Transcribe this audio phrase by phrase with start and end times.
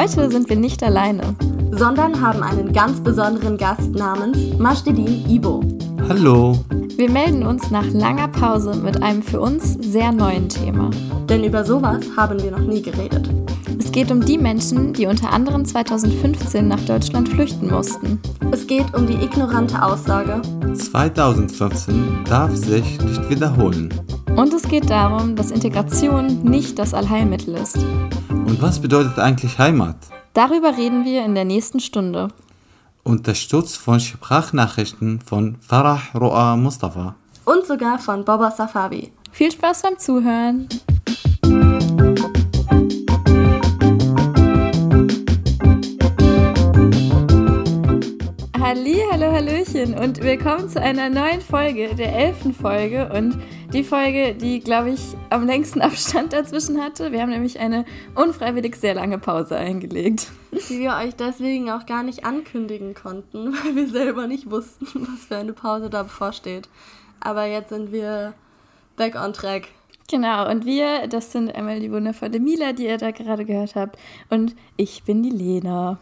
[0.00, 1.36] Heute sind wir nicht alleine,
[1.72, 5.62] sondern haben einen ganz besonderen Gast namens Mashdedin Ibo.
[6.08, 6.58] Hallo.
[6.96, 10.88] Wir melden uns nach langer Pause mit einem für uns sehr neuen Thema.
[11.28, 13.28] Denn über sowas haben wir noch nie geredet.
[13.90, 18.20] Es geht um die Menschen, die unter anderem 2015 nach Deutschland flüchten mussten.
[18.52, 20.40] Es geht um die ignorante Aussage.
[20.74, 23.92] 2015 darf sich nicht wiederholen.
[24.36, 27.78] Und es geht darum, dass Integration nicht das Allheilmittel ist.
[28.30, 29.96] Und was bedeutet eigentlich Heimat?
[30.34, 32.28] Darüber reden wir in der nächsten Stunde.
[33.02, 37.16] Unterstützt von Sprachnachrichten von Farah Roa Mustafa.
[37.44, 39.10] Und sogar von Boba Safavi.
[39.32, 40.68] Viel Spaß beim Zuhören.
[48.70, 53.36] Halli, hallo, hallöchen und willkommen zu einer neuen Folge, der elften Folge und
[53.72, 57.10] die Folge, die, glaube ich, am längsten Abstand dazwischen hatte.
[57.10, 60.30] Wir haben nämlich eine unfreiwillig sehr lange Pause eingelegt.
[60.68, 65.24] Die wir euch deswegen auch gar nicht ankündigen konnten, weil wir selber nicht wussten, was
[65.26, 66.68] für eine Pause da bevorsteht.
[67.18, 68.34] Aber jetzt sind wir
[68.94, 69.66] back on track.
[70.08, 73.98] Genau, und wir, das sind einmal die wundervolle Mila, die ihr da gerade gehört habt,
[74.28, 75.98] und ich bin die Lena.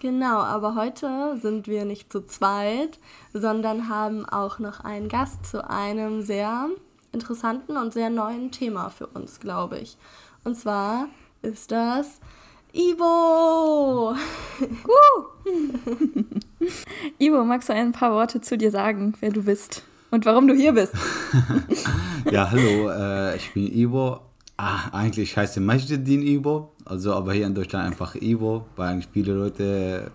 [0.00, 3.00] Genau, aber heute sind wir nicht zu zweit,
[3.32, 6.68] sondern haben auch noch einen Gast zu einem sehr
[7.10, 9.96] interessanten und sehr neuen Thema für uns, glaube ich.
[10.44, 11.08] Und zwar
[11.42, 12.20] ist das
[12.72, 14.14] Ivo.
[17.18, 19.82] Ivo, magst du ein paar Worte zu dir sagen, wer du bist
[20.12, 20.94] und warum du hier bist?
[22.30, 24.27] ja, hallo, äh, ich bin Ivo.
[24.60, 29.32] Ah, eigentlich heiße Majduddin Ivo, also aber hier in Deutschland einfach Ivo, weil eigentlich viele
[29.32, 30.10] Leute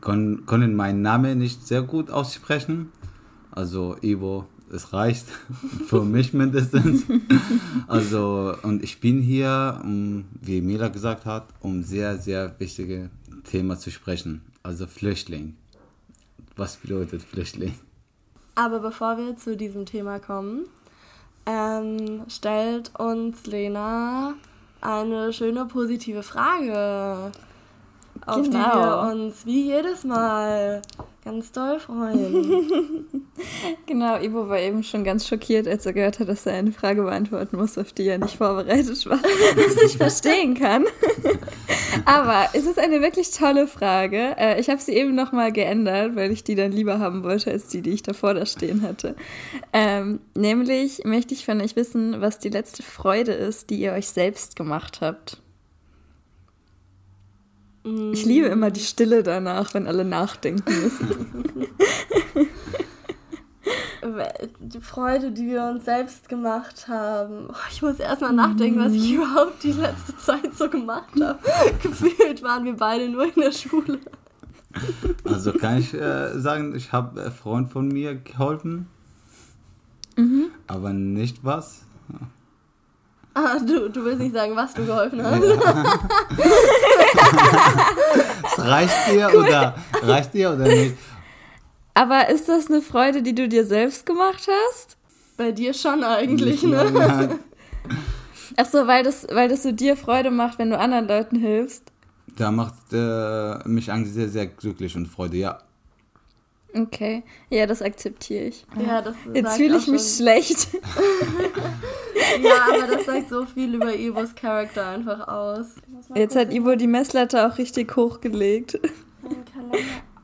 [0.00, 2.90] können, können meinen Namen nicht sehr gut aussprechen.
[3.52, 5.26] Also Ivo, es reicht
[5.86, 7.04] für mich mindestens.
[7.86, 13.10] Also und ich bin hier, um, wie Mila gesagt hat, um sehr sehr wichtige
[13.44, 14.42] Thema zu sprechen.
[14.64, 15.54] Also Flüchtling.
[16.56, 17.74] Was bedeutet Flüchtling?
[18.56, 20.66] Aber bevor wir zu diesem Thema kommen,
[21.46, 24.34] ähm, stellt uns Lena
[24.80, 27.32] eine schöne positive Frage,
[28.26, 28.74] auf die Genau.
[28.74, 30.82] wir uns wie jedes Mal
[31.24, 33.06] ganz doll freuen.
[33.86, 37.02] Genau, Ivo war eben schon ganz schockiert, als er gehört hat, dass er eine Frage
[37.02, 39.18] beantworten muss, auf die er nicht vorbereitet war,
[39.56, 40.84] was ich verstehen kann.
[42.04, 44.36] Aber es ist eine wirklich tolle Frage.
[44.36, 47.68] Äh, Ich habe sie eben nochmal geändert, weil ich die dann lieber haben wollte, als
[47.68, 49.16] die, die ich davor da stehen hatte.
[49.72, 54.08] Ähm, nämlich möchte ich von euch wissen, was die letzte Freude ist, die ihr euch
[54.08, 55.40] selbst gemacht habt.
[57.82, 61.66] Ich liebe immer die Stille danach, wenn alle nachdenken müssen.
[64.58, 67.48] die Freude, die wir uns selbst gemacht haben.
[67.48, 71.38] Oh, ich muss erstmal nachdenken, was ich überhaupt die letzte Zeit so gemacht habe.
[71.82, 73.98] Gefühlt waren wir beide nur in der Schule.
[75.24, 78.86] Also kann ich äh, sagen, ich habe äh, Freund von mir geholfen,
[80.66, 81.82] aber nicht was.
[83.34, 85.42] Ah, du, du willst nicht sagen, was du geholfen hast.
[88.44, 90.96] Es reicht dir oder reicht dir oder nicht?
[91.94, 94.96] Aber ist das eine Freude, die du dir selbst gemacht hast?
[95.36, 96.90] Bei dir schon eigentlich, Nicht ne?
[96.90, 97.38] nur-
[98.56, 101.84] Ach so, weil das, weil das so dir Freude macht, wenn du anderen Leuten hilfst.
[102.36, 105.58] Da macht äh, mich eigentlich sehr, sehr glücklich und Freude, ja.
[106.74, 108.64] Okay, ja, das akzeptiere ich.
[108.86, 110.68] Ja, das Jetzt fühle ich mich schlecht.
[112.42, 115.66] Ja, aber das sagt so viel über Ivos Charakter einfach aus.
[116.14, 118.78] Jetzt hat Ivo die Messlatte auch richtig hochgelegt.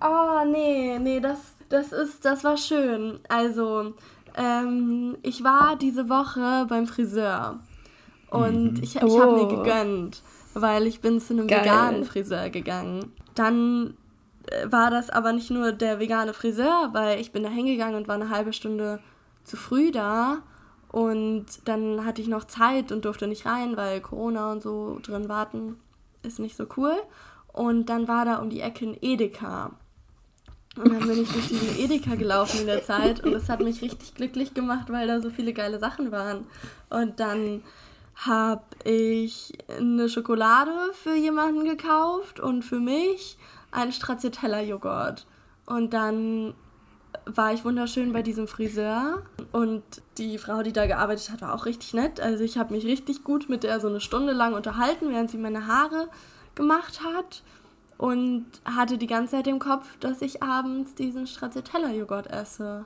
[0.01, 3.19] Oh, nee, nee, das, das ist, das war schön.
[3.29, 3.95] Also,
[4.37, 7.59] ähm, ich war diese Woche beim Friseur.
[8.31, 9.57] Und ich, ich habe mir Oh.
[9.63, 10.23] gegönnt,
[10.55, 11.63] weil ich bin zu einem Geil.
[11.63, 13.13] veganen Friseur gegangen.
[13.35, 13.95] Dann
[14.67, 18.15] war das aber nicht nur der vegane Friseur, weil ich bin da hingegangen und war
[18.15, 19.01] eine halbe Stunde
[19.45, 20.39] zu früh da.
[20.91, 25.29] Und dann hatte ich noch Zeit und durfte nicht rein, weil Corona und so drin
[25.29, 25.77] warten
[26.23, 26.95] ist nicht so cool.
[27.53, 29.73] Und dann war da um die Ecke ein Edeka.
[30.77, 33.81] Und dann bin ich durch diesen Edeka gelaufen in der Zeit und das hat mich
[33.81, 36.47] richtig glücklich gemacht, weil da so viele geile Sachen waren.
[36.91, 37.63] Und dann
[38.15, 43.39] habe ich eine Schokolade für jemanden gekauft und für mich
[43.71, 45.27] einen Stracciatella-Joghurt.
[45.67, 46.55] Und dann
[47.25, 49.23] war ich wunderschön bei diesem Friseur
[49.53, 49.83] und
[50.19, 52.21] die Frau, die da gearbeitet hat, war auch richtig nett.
[52.21, 55.39] Also ich habe mich richtig gut mit der so eine Stunde lang unterhalten, während sie
[55.39, 56.09] meine Haare
[56.55, 57.43] gemacht hat
[57.99, 62.85] und hatte die ganze Zeit im Kopf, dass ich abends diesen Stracciatella-Joghurt esse.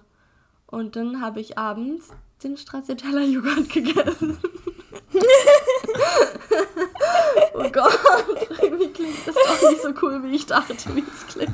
[0.67, 2.11] Und dann habe ich abends
[2.43, 4.38] den Stracciatella-Joghurt gegessen.
[7.55, 7.99] Oh Gott,
[8.62, 11.50] irgendwie klingt das doch nicht so cool, wie ich dachte, wie es klingt.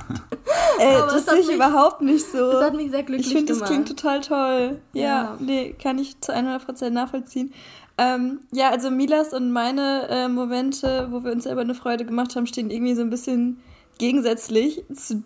[0.78, 2.52] Ey, Aber das sehe ich mich- überhaupt nicht so.
[2.52, 3.70] Das hat mich sehr glücklich ich finde, das gemacht.
[3.73, 4.81] klingt total toll.
[4.93, 5.37] Ja, Ja.
[5.40, 7.52] nee, kann ich zu 100% nachvollziehen.
[7.99, 12.37] Ähm, ja, also Milas und meine äh, Momente, wo wir uns selber eine Freude gemacht
[12.37, 13.61] haben, stehen irgendwie so ein bisschen
[13.99, 15.22] gegensätzlich zu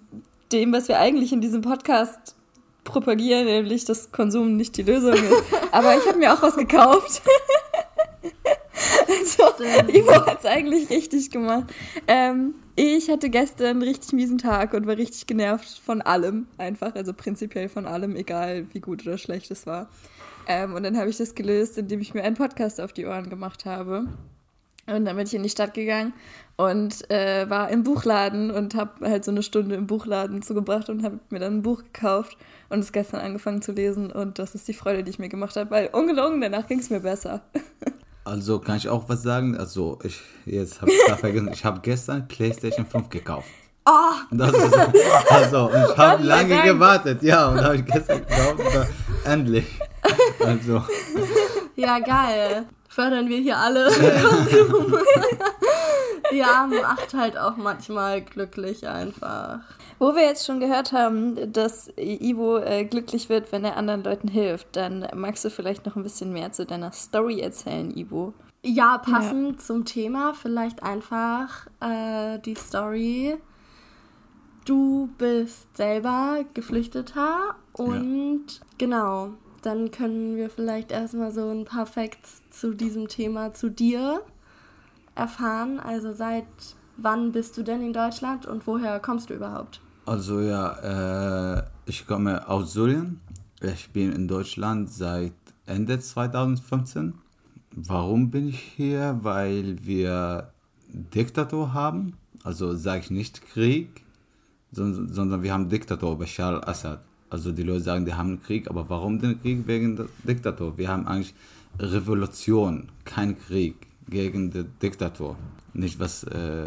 [0.52, 2.36] dem, was wir eigentlich in diesem Podcast
[2.84, 5.42] propagieren, nämlich dass Konsum nicht die Lösung ist.
[5.72, 7.22] Aber ich habe mir auch was gekauft.
[9.08, 9.94] also, Stimmt.
[9.94, 11.72] Ivo hat es eigentlich richtig gemacht.
[12.06, 16.46] Ähm, ich hatte gestern einen richtig miesen Tag und war richtig genervt von allem.
[16.58, 19.88] Einfach, also prinzipiell von allem, egal wie gut oder schlecht es war.
[20.46, 23.28] Ähm, und dann habe ich das gelöst, indem ich mir einen Podcast auf die Ohren
[23.28, 24.06] gemacht habe.
[24.86, 26.12] Und dann bin ich in die Stadt gegangen
[26.56, 31.04] und äh, war im Buchladen und habe halt so eine Stunde im Buchladen zugebracht und
[31.04, 32.36] habe mir dann ein Buch gekauft
[32.70, 34.10] und es gestern angefangen zu lesen.
[34.10, 36.90] Und das ist die Freude, die ich mir gemacht habe, weil ungelogen, danach ging es
[36.90, 37.42] mir besser.
[38.24, 39.56] Also kann ich auch was sagen?
[39.56, 41.50] Also ich jetzt habe ich da vergessen.
[41.52, 43.48] Ich habe gestern PlayStation 5 gekauft.
[43.86, 43.92] Oh,
[44.30, 44.74] Das ist,
[45.30, 46.64] also ich habe lange Dank.
[46.64, 48.58] gewartet, ja, und habe ich gestern gekauft.
[48.58, 48.86] und dann
[49.24, 49.66] Endlich.
[50.44, 50.84] Also
[51.76, 52.66] ja, geil.
[52.88, 54.98] Fördern wir hier alle Konsum.
[56.32, 59.60] ja, macht halt auch manchmal glücklich einfach.
[60.00, 64.28] Wo wir jetzt schon gehört haben, dass Ivo äh, glücklich wird, wenn er anderen Leuten
[64.28, 68.32] hilft, dann magst du vielleicht noch ein bisschen mehr zu deiner Story erzählen, Ivo.
[68.62, 73.36] Ja, passend zum Thema, vielleicht einfach äh, die Story.
[74.64, 78.46] Du bist selber Geflüchteter und
[78.78, 84.22] genau, dann können wir vielleicht erstmal so ein paar Facts zu diesem Thema, zu dir
[85.14, 85.78] erfahren.
[85.78, 86.46] Also seit
[86.96, 89.82] wann bist du denn in Deutschland und woher kommst du überhaupt?
[90.06, 93.20] Also ja, äh, ich komme aus Syrien.
[93.60, 95.34] Ich bin in Deutschland seit
[95.66, 97.14] Ende 2015.
[97.72, 99.18] Warum bin ich hier?
[99.22, 100.50] Weil wir
[100.88, 102.14] Diktator haben.
[102.42, 104.04] Also sage ich nicht Krieg,
[104.72, 107.00] sondern, sondern wir haben Diktator Bashar al-Assad.
[107.28, 109.66] Also die Leute sagen, die haben Krieg, aber warum den Krieg?
[109.66, 110.76] Wegen der Diktator.
[110.78, 111.34] Wir haben eigentlich
[111.78, 113.76] Revolution, kein Krieg
[114.08, 115.36] gegen den Diktator.
[115.72, 116.66] Nicht was äh,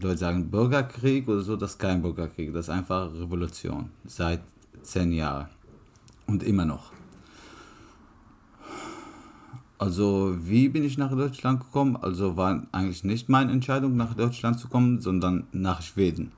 [0.00, 3.90] Leute sagen, Bürgerkrieg oder so, das ist kein Bürgerkrieg, das ist einfach Revolution.
[4.06, 4.40] Seit
[4.82, 5.48] zehn Jahren.
[6.26, 6.92] Und immer noch.
[9.78, 11.96] Also, wie bin ich nach Deutschland gekommen?
[11.96, 16.32] Also, war eigentlich nicht meine Entscheidung, nach Deutschland zu kommen, sondern nach Schweden.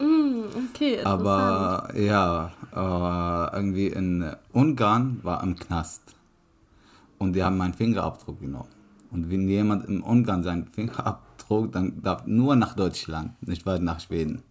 [0.00, 1.06] Mm, okay, interessant.
[1.06, 6.16] Aber ja, äh, irgendwie in Ungarn war im Knast.
[7.18, 8.68] Und die haben meinen Fingerabdruck genommen.
[9.12, 11.31] Und wenn jemand in Ungarn seinen Fingerabdruck,
[11.66, 14.42] dann darf nur nach Deutschland, nicht weiter nach Schweden.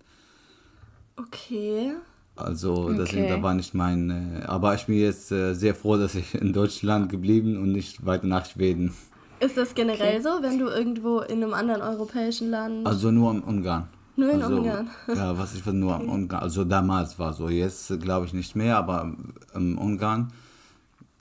[1.18, 1.94] okay.
[2.36, 3.36] Also deswegen, Okay.
[3.36, 4.10] da war nicht mein.
[4.10, 8.04] Äh, aber ich bin jetzt äh, sehr froh, dass ich in Deutschland geblieben und nicht
[8.06, 8.94] weiter nach Schweden.
[9.40, 12.88] Ist das generell so, wenn du irgendwo in einem anderen europäischen Land.
[12.88, 13.88] Also nur im Ungarn.
[14.16, 14.90] Nur in also, Ungarn.
[15.08, 16.42] Ja, was ich weiß, nur im Ungarn.
[16.42, 17.50] Also damals war so.
[17.50, 19.14] Jetzt glaube ich nicht mehr, aber
[19.54, 20.32] im Ungarn,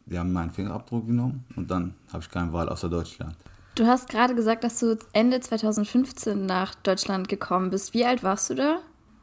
[0.07, 3.35] die haben meinen Fingerabdruck genommen und dann habe ich keine Wahl außer Deutschland.
[3.81, 7.95] Du hast gerade gesagt, dass du Ende 2015 nach Deutschland gekommen bist.
[7.95, 8.81] Wie alt warst du da?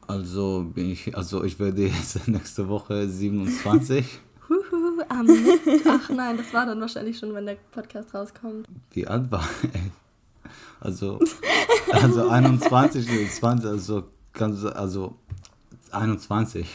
[0.08, 4.18] Also bin ich, also ich werde jetzt nächste Woche 27.
[4.48, 5.28] Huhu, am
[5.86, 8.66] Ach nein, das war dann wahrscheinlich schon, wenn der Podcast rauskommt.
[8.90, 9.70] Wie alt war ich?
[10.80, 11.20] Also,
[11.92, 15.14] also 21, 20, also ganz, also
[15.92, 16.66] 21.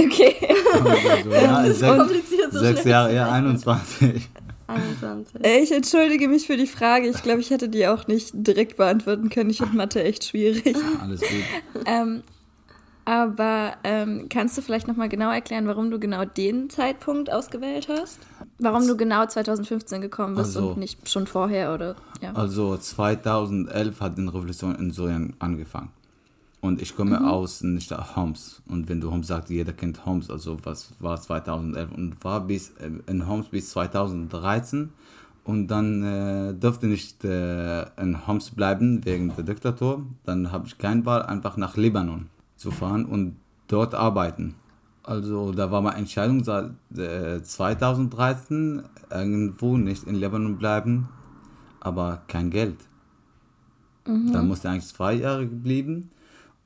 [0.00, 0.34] Okay.
[0.72, 4.28] Also, ja, ist sechs, kompliziert, so sechs Jahre, ja, 21.
[4.68, 5.44] 21.
[5.44, 7.08] Äh, Ich entschuldige mich für die Frage.
[7.08, 9.50] Ich glaube, ich hätte die auch nicht direkt beantworten können.
[9.50, 10.76] Ich finde Mathe echt schwierig.
[11.00, 11.84] Alles gut.
[11.86, 12.22] Ähm,
[13.04, 18.18] aber ähm, kannst du vielleicht nochmal genau erklären, warum du genau den Zeitpunkt ausgewählt hast?
[18.58, 22.32] Warum du genau 2015 gekommen bist Also- und nicht schon vorher oder ja.
[22.34, 25.90] Also 2011 hat die Revolution in Syrien angefangen.
[26.66, 28.60] Und ich komme aus nicht Homs.
[28.68, 32.70] Und wenn du Homs sagst, jeder kennt Homs, also was war 2011 und war bis
[32.80, 34.90] äh, in Homs bis 2013.
[35.44, 40.04] Und dann äh, durfte nicht äh, in Homs bleiben wegen der Diktatur.
[40.24, 43.36] Dann habe ich keine Wahl, einfach nach Libanon zu fahren und
[43.68, 44.56] dort arbeiten.
[45.04, 51.08] Also da war meine Entscheidung seit äh, 2013 irgendwo nicht in Libanon bleiben,
[51.78, 52.78] aber kein Geld.
[54.32, 56.10] Dann musste eigentlich zwei Jahre geblieben.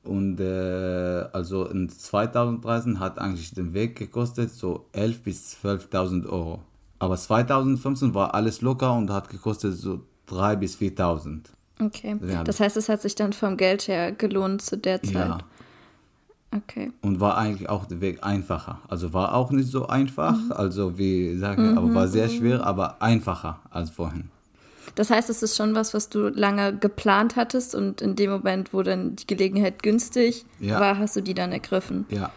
[0.03, 6.61] Und äh, also in 2013 hat eigentlich den Weg gekostet so 11.000 bis 12.000 Euro.
[6.99, 11.39] Aber 2015 war alles locker und hat gekostet so 3.000 bis 4.000.
[11.79, 12.17] Okay.
[12.27, 12.43] Ja.
[12.43, 15.13] Das heißt, es hat sich dann vom Geld her gelohnt zu der Zeit.
[15.13, 15.37] Ja.
[16.53, 16.91] Okay.
[17.01, 18.81] Und war eigentlich auch der Weg einfacher.
[18.87, 23.01] Also war auch nicht so einfach, also wie sage ich, aber war sehr schwer, aber
[23.01, 24.29] einfacher als vorhin.
[24.95, 28.73] Das heißt, es ist schon was, was du lange geplant hattest und in dem Moment,
[28.73, 30.79] wo dann die Gelegenheit günstig Ja.
[30.79, 32.05] war, hast du die dann ergriffen.
[32.09, 32.31] Ja.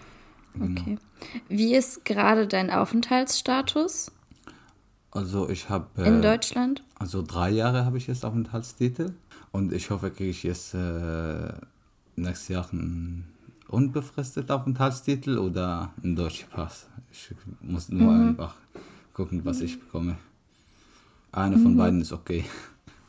[0.55, 0.81] Genau.
[0.81, 0.99] Okay.
[1.49, 4.13] Wie ist gerade dein Aufenthaltsstatus
[5.11, 6.83] Also ich habe in Deutschland?
[6.99, 9.13] also drei Jahre habe ich jetzt Aufenthaltstitel
[9.53, 11.53] und ich hoffe kriege ich jetzt äh,
[12.17, 13.27] nächstes Jahr einen
[13.69, 16.87] unbefristeten Aufenthaltstitel oder einen deutschen Pass.
[17.11, 17.31] Ich
[17.61, 18.55] muss nur einfach
[19.13, 20.17] gucken, was ich bekomme.
[21.35, 22.45] Eine von beiden ist okay.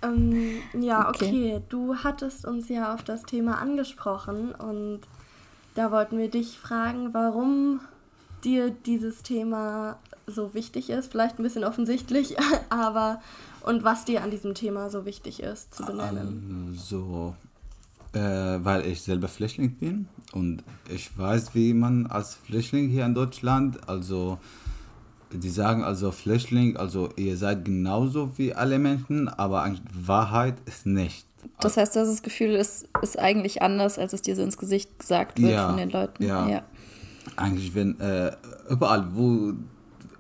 [0.02, 1.26] Ähm, ja, Okay.
[1.26, 1.62] okay.
[1.70, 5.02] Du hattest uns ja auf das Thema angesprochen und
[5.76, 7.82] da wollten wir dich fragen, warum
[8.44, 11.12] dir dieses Thema so wichtig ist.
[11.12, 12.36] Vielleicht ein bisschen offensichtlich,
[12.70, 13.22] aber
[13.62, 16.76] und was dir an diesem Thema so wichtig ist zu benennen.
[16.78, 17.36] So,
[18.14, 23.14] äh, weil ich selber Flüchtling bin und ich weiß, wie man als Flüchtling hier in
[23.16, 24.40] Deutschland, also
[25.38, 30.86] die sagen also Flüchtling, also ihr seid genauso wie alle Menschen, aber eigentlich Wahrheit ist
[30.86, 31.26] nicht.
[31.60, 34.58] Das heißt, du hast das Gefühl, es ist eigentlich anders, als es dir so ins
[34.58, 36.24] Gesicht gesagt wird Ja, von den Leuten.
[36.24, 36.64] ja.
[37.38, 38.32] Eigentlich, wenn äh,
[38.70, 39.54] überall, wo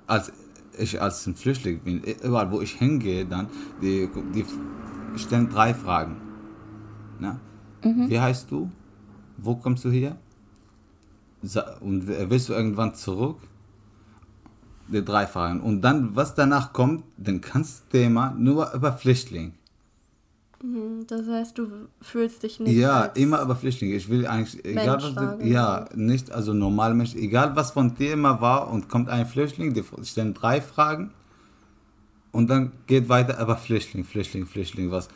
[0.07, 0.31] als
[0.77, 3.48] ich als ein Flüchtling bin, überall, wo ich hingehe, dann
[3.81, 4.45] die, die
[5.19, 6.17] stellen drei Fragen.
[7.19, 7.39] Na?
[7.81, 8.72] Wie heißt du?
[9.38, 10.17] Wo kommst du her?
[11.79, 13.38] Und willst du irgendwann zurück?
[14.88, 15.62] Die drei Fragen.
[15.62, 19.54] Und dann, was danach kommt, dann kannst du Thema nur über Flüchtling.
[20.63, 21.68] Mhm, Das heißt, du
[22.01, 22.75] fühlst dich nicht.
[22.75, 23.96] Ja, immer über Flüchtlinge.
[23.96, 25.48] Ich will eigentlich, egal was, wahrgenommen.
[25.48, 29.84] ja, nicht, also normale Menschen, egal was von Thema war und kommt ein Flüchtling, die
[30.04, 31.12] stellen drei Fragen
[32.32, 35.08] und dann geht weiter über Flüchtling, Flüchtling, Flüchtling, was.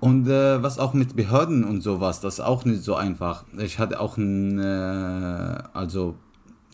[0.00, 3.44] Und äh, was auch mit Behörden und sowas, das ist auch nicht so einfach.
[3.58, 6.16] Ich hatte auch ein, äh, also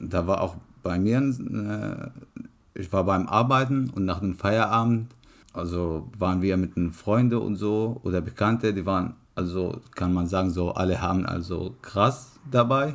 [0.00, 0.56] da war auch
[0.88, 5.10] bei mir, äh, ich war beim Arbeiten und nach dem Feierabend,
[5.52, 10.26] also waren wir mit den Freunden und so oder Bekannte, die waren, also kann man
[10.26, 12.94] sagen, so alle haben also krass dabei.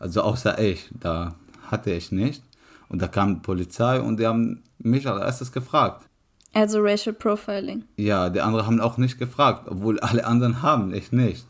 [0.00, 1.36] Also außer ich, da
[1.70, 2.42] hatte ich nicht.
[2.88, 6.08] Und da kam die Polizei und die haben mich als erstes gefragt.
[6.52, 7.84] Also Racial Profiling.
[7.96, 11.46] Ja, die anderen haben auch nicht gefragt, obwohl alle anderen haben, ich nicht.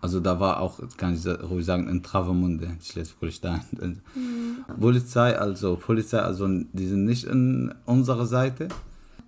[0.00, 3.60] Also da war auch, kann ich ruhig sagen, in Travemünde, Schleswig-Holstein.
[4.80, 8.68] Polizei, also Polizei, also die sind nicht in unserer Seite,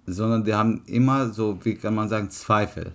[0.07, 2.93] sondern die haben immer so, wie kann man sagen, Zweifel.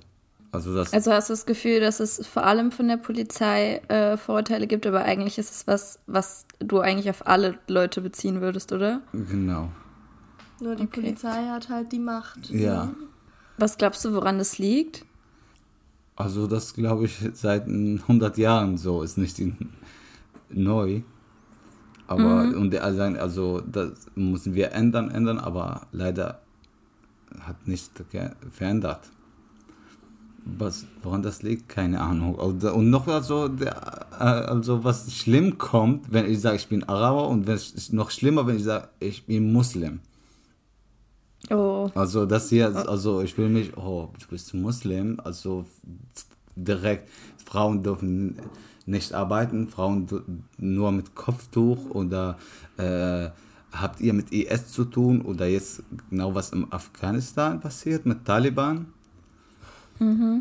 [0.51, 4.17] Also das, Also hast du das Gefühl, dass es vor allem von der Polizei äh,
[4.17, 8.71] Vorurteile gibt, aber eigentlich ist es was, was du eigentlich auf alle Leute beziehen würdest,
[8.73, 9.01] oder?
[9.13, 9.69] genau.
[10.61, 11.01] Nur die Okay.
[11.01, 12.49] Polizei hat halt die Macht.
[12.49, 12.85] Ja.
[12.85, 12.95] ne?
[13.59, 15.05] Was glaubst du, woran das liegt?
[16.19, 19.41] Also das glaube ich seit 100 Jahren so, ist nicht
[20.49, 21.01] neu.
[22.07, 26.41] Aber und die alle sagen, also das müssen wir ändern, ändern, aber leider
[27.39, 27.91] hat nicht
[28.51, 28.99] verändert.
[30.43, 32.35] Was, woran das liegt, keine Ahnung.
[32.35, 36.83] Und und noch also, der, äh, also was schlimm kommt, wenn ich sage, ich bin
[36.83, 37.57] Araber und wenn
[37.91, 40.01] noch schlimmer, wenn ich sage, ich bin Muslim.
[41.49, 45.65] Oh, Also das hier, also ich will mich, oh, du bist Muslim, also
[46.55, 47.09] direkt,
[47.45, 48.37] Frauen dürfen
[48.85, 50.07] nicht arbeiten, Frauen
[50.57, 52.37] nur mit Kopftuch oder
[52.77, 53.29] äh,
[53.71, 58.87] habt ihr mit IS zu tun oder jetzt genau was im Afghanistan passiert mit Taliban?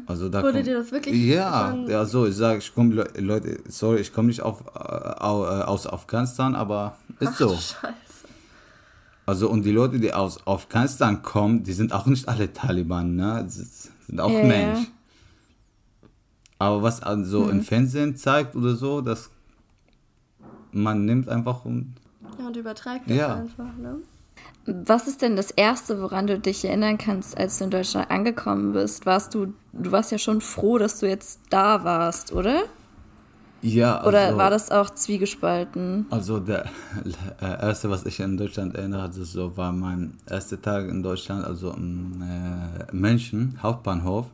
[0.07, 3.59] Also da Wurde kommt- dir das wirklich Ja, ja so, ich sage, ich komme, Leute,
[3.69, 5.23] sorry, ich komme nicht auf, äh, äh,
[5.65, 7.49] aus Afghanistan, aber ist so.
[7.51, 7.95] Scheiße.
[9.29, 13.43] Also und die Leute, die aus Afghanistan kommen, die sind auch nicht alle Taliban, ne?
[13.45, 14.79] Das sind auch Ja, Mensch.
[14.79, 14.87] ja.
[16.59, 19.29] Aber was also im Fernsehen zeigt oder so, dass
[20.73, 21.95] man nimmt einfach und
[22.39, 23.35] Ja, und überträgt das Ja.
[23.35, 23.97] einfach, ne?
[24.65, 28.73] was ist denn das Erste, woran du dich erinnern kannst, als du in Deutschland angekommen
[28.73, 29.05] bist?
[29.05, 32.63] Warst du, du warst ja schon froh, dass du jetzt da warst, oder?
[33.63, 36.07] Ja, also, Oder war das auch zwiegespalten?
[36.11, 36.67] Also der
[37.41, 41.45] äh, erste, was ich in Deutschland erinnere, also so war mein erster Tag in Deutschland,
[41.45, 44.27] also im äh, München, Hauptbahnhof.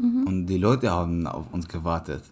[0.00, 2.22] Und die Leute haben auf uns gewartet.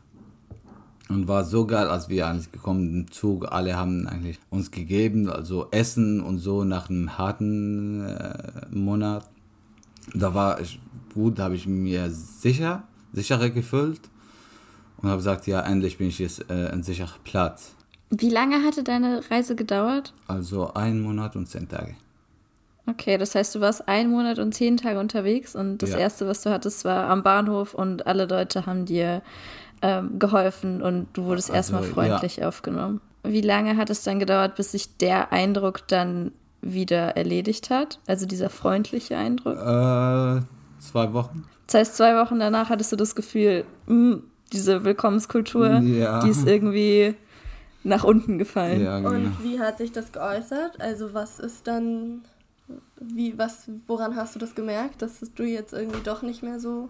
[1.09, 3.53] Und war so geil, als wir eigentlich gekommen sind im Zug.
[3.53, 9.29] Alle haben eigentlich uns gegeben, also Essen und so nach einem harten äh, Monat.
[10.15, 10.81] Da war ich
[11.15, 14.01] gut, da habe ich mir sicher, sicherer gefühlt.
[15.03, 17.75] Und habe gesagt, ja, endlich bin ich jetzt äh, ein sicherer Platz.
[18.11, 20.13] Wie lange hatte deine Reise gedauert?
[20.29, 21.95] Also ein Monat und zehn Tage.
[22.89, 25.99] Okay, das heißt, du warst einen Monat und zehn Tage unterwegs und das Ja.
[25.99, 29.23] Erste, was du hattest, war am Bahnhof und alle Leute haben dir
[29.83, 33.01] ähm, geholfen und du wurdest Also, erstmal freundlich aufgenommen.
[33.25, 36.31] Wie lange hat es dann gedauert, bis sich der Eindruck dann
[36.63, 37.99] wieder erledigt hat?
[38.07, 39.57] Also dieser freundliche Eindruck?
[39.57, 40.43] Äh,
[40.81, 41.45] zwei Wochen.
[41.67, 44.19] Das heißt, zwei Wochen danach hattest du das Gefühl, mh,
[44.53, 46.21] diese Willkommenskultur, Ja.
[46.21, 47.15] die ist irgendwie
[47.85, 48.83] nach unten gefallen.
[48.83, 49.11] Ja, genau.
[49.11, 50.81] Und wie hat sich das geäußert?
[50.81, 52.23] Also was ist dann,
[53.01, 56.89] wie, was, woran hast du das gemerkt, dass du jetzt irgendwie doch nicht mehr so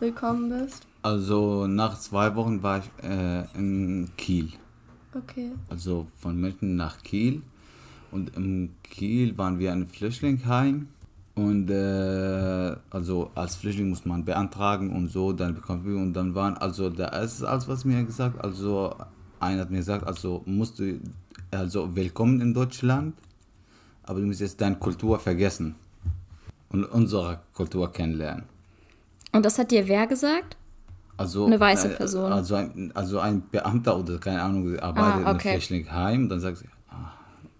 [0.00, 0.86] willkommen bist?
[1.02, 4.50] Also nach zwei Wochen war ich äh, in Kiel.
[5.14, 5.52] Okay.
[5.68, 7.42] Also von München nach Kiel.
[8.10, 10.88] Und in Kiel waren wir ein Flüchtlingsheim.
[11.34, 16.34] Und äh, also als Flüchtling muss man beantragen und so, dann bekommt man und dann
[16.34, 18.94] waren also der erste alles was mir gesagt, also
[19.40, 21.00] einer hat mir gesagt, also musst du
[21.50, 23.14] also willkommen in Deutschland,
[24.04, 25.74] aber du musst jetzt deine Kultur vergessen
[26.68, 28.44] und unsere Kultur kennenlernen.
[29.32, 30.56] Und das hat dir wer gesagt?
[31.16, 32.32] Also, Eine weiße äh, Person.
[32.32, 35.50] Also ein, also ein Beamter oder keine Ahnung, arbeitet in Ah, einem okay.
[35.50, 37.12] Flüchtlingsheim dann sagt sie, ah,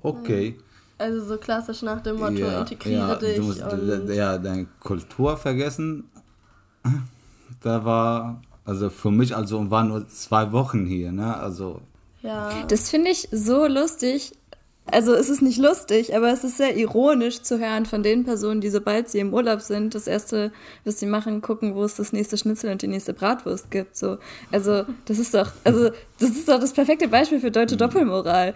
[0.03, 0.59] okay.
[0.99, 3.37] Also so klassisch nach dem Motto, integriere ja, dich.
[3.37, 6.05] Du musst und d- ja, deine Kultur vergessen.
[7.63, 11.37] Da war, also für mich, also waren nur zwei Wochen hier, ne?
[11.37, 11.81] Also,
[12.23, 12.65] ja.
[12.67, 14.33] Das finde ich so lustig.
[14.87, 18.61] Also es ist nicht lustig, aber es ist sehr ironisch zu hören von den Personen,
[18.61, 20.53] die sobald sie im Urlaub sind, das erste,
[20.85, 23.97] was sie machen, gucken, wo es das nächste Schnitzel und die nächste Bratwurst gibt.
[23.97, 24.19] So,
[24.53, 25.89] also das ist doch, also
[26.21, 28.53] das ist doch das perfekte Beispiel für deutsche Doppelmoral.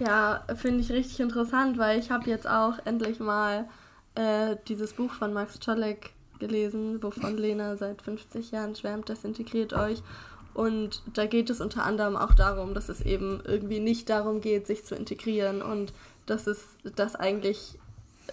[0.00, 3.68] Ja, finde ich richtig interessant, weil ich habe jetzt auch endlich mal
[4.14, 9.74] äh, dieses Buch von Max Czolek gelesen, wovon Lena seit 50 Jahren schwärmt, das integriert
[9.74, 10.02] euch.
[10.54, 14.66] Und da geht es unter anderem auch darum, dass es eben irgendwie nicht darum geht,
[14.66, 15.92] sich zu integrieren und
[16.24, 16.64] dass es,
[16.96, 17.78] dass eigentlich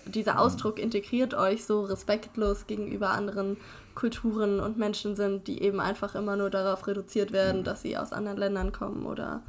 [0.06, 3.58] dieser Ausdruck integriert euch so respektlos gegenüber anderen
[3.94, 8.14] Kulturen und Menschen sind, die eben einfach immer nur darauf reduziert werden, dass sie aus
[8.14, 9.42] anderen Ländern kommen oder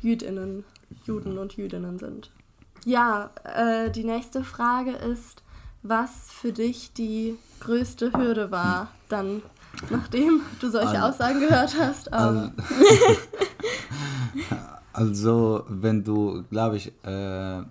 [0.00, 0.64] Jüdinnen,
[1.04, 2.30] Juden und Jüdinnen sind.
[2.84, 5.42] Ja, äh, die nächste Frage ist,
[5.82, 9.42] was für dich die größte Hürde war, dann,
[9.90, 12.12] nachdem du solche Al- Aussagen gehört hast.
[12.12, 12.52] Aber,
[14.92, 17.62] also wenn du, glaube ich, äh,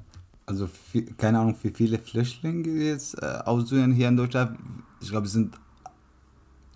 [0.46, 4.58] also vi- keine Ahnung, wie viele Flüchtlinge jetzt äh, aus Syrien hier in Deutschland,
[5.00, 5.56] ich glaube, es sind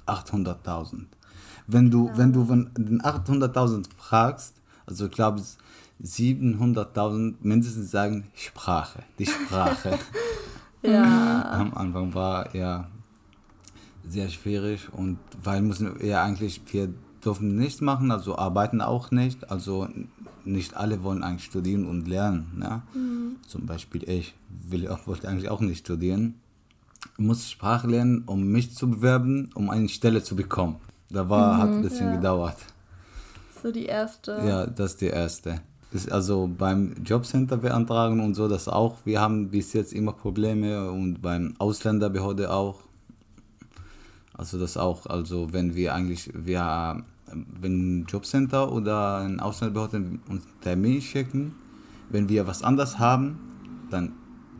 [0.05, 1.05] 800.000.
[1.67, 4.55] Wenn du, wenn du von den 800.000 fragst,
[4.85, 5.41] also ich glaube,
[6.03, 9.97] 700.000 mindestens sagen Sprache, die Sprache.
[10.81, 12.87] ja, Am Anfang war ja
[14.07, 19.51] sehr schwierig und weil müssen wir eigentlich, wir dürfen nichts machen, also arbeiten auch nicht,
[19.51, 19.87] also
[20.45, 22.51] nicht alle wollen eigentlich studieren und lernen.
[22.55, 22.81] Ne?
[23.47, 26.35] Zum Beispiel ich will, wollte eigentlich auch nicht studieren,
[27.17, 30.77] muss Sprache lernen, um mich zu bewerben, um eine Stelle zu bekommen.
[31.09, 32.15] Da war, hat ein bisschen Ja.
[32.15, 32.57] gedauert.
[33.61, 34.31] so die erste.
[34.45, 35.61] Ja, das ist die erste.
[35.91, 38.97] Ist also beim Jobcenter beantragen und so, das auch.
[39.05, 42.81] Wir haben bis jetzt immer Probleme und beim Ausländerbehörde auch.
[44.33, 47.03] Also das auch, also wenn wir eigentlich, wir,
[47.61, 51.55] wenn ein Jobcenter oder ein Ausländerbehörde uns Termin schicken,
[52.09, 53.39] wenn wir was anderes haben,
[53.89, 54.11] dann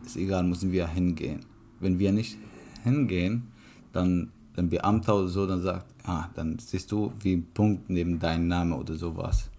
[0.06, 1.42] ist egal, müssen wir hingehen.
[1.80, 2.38] Wenn wir nicht
[2.84, 3.48] hingehen,
[3.92, 8.18] dann ein Beamter oder so dann sagt, ah, dann siehst du wie ein Punkt neben
[8.18, 9.50] deinem Namen oder sowas.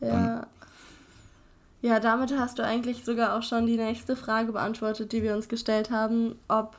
[0.00, 0.46] Ja.
[1.86, 5.48] Ja, damit hast du eigentlich sogar auch schon die nächste Frage beantwortet, die wir uns
[5.48, 6.76] gestellt haben, ob,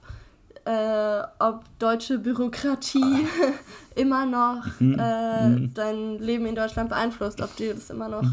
[0.65, 3.25] äh, ob deutsche Bürokratie
[3.95, 8.25] immer noch äh, dein Leben in Deutschland beeinflusst, ob dir das immer noch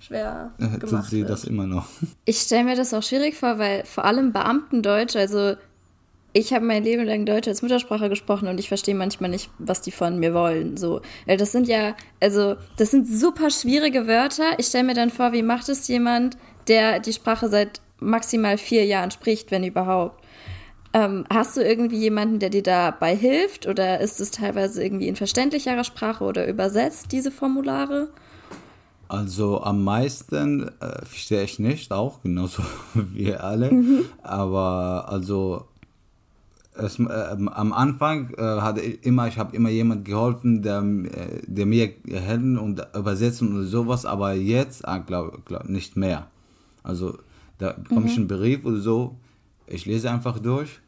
[0.00, 1.30] schwer Äh, Tut gemacht sie wird.
[1.30, 1.86] das immer noch.
[2.26, 5.54] Ich stelle mir das auch schwierig vor, weil vor allem Beamtendeutsch, also
[6.32, 9.82] ich habe mein Leben lang Deutsch als Muttersprache gesprochen und ich verstehe manchmal nicht, was
[9.82, 10.76] die von mir wollen.
[10.76, 14.58] So, weil das sind ja, also das sind super schwierige Wörter.
[14.58, 18.84] Ich stelle mir dann vor, wie macht es jemand, der die Sprache seit maximal vier
[18.86, 20.24] Jahren spricht, wenn überhaupt.
[20.94, 25.16] Ähm, hast du irgendwie jemanden, der dir dabei hilft oder ist es teilweise irgendwie in
[25.16, 28.08] verständlicherer Sprache oder übersetzt diese Formulare?
[29.08, 32.62] Also am meisten äh, verstehe ich nicht, auch genauso
[32.94, 33.70] wie wir alle.
[34.22, 35.66] Aber also
[36.74, 41.40] es, äh, am Anfang äh, hatte ich immer, ich habe immer jemand geholfen, der, äh,
[41.46, 44.06] der mir helfen und übersetzen und sowas.
[44.06, 46.26] Aber jetzt äh, glaube glaub, nicht mehr.
[46.82, 47.18] Also
[47.58, 49.16] da bekomme ich einen Brief oder so,
[49.66, 50.80] ich lese einfach durch.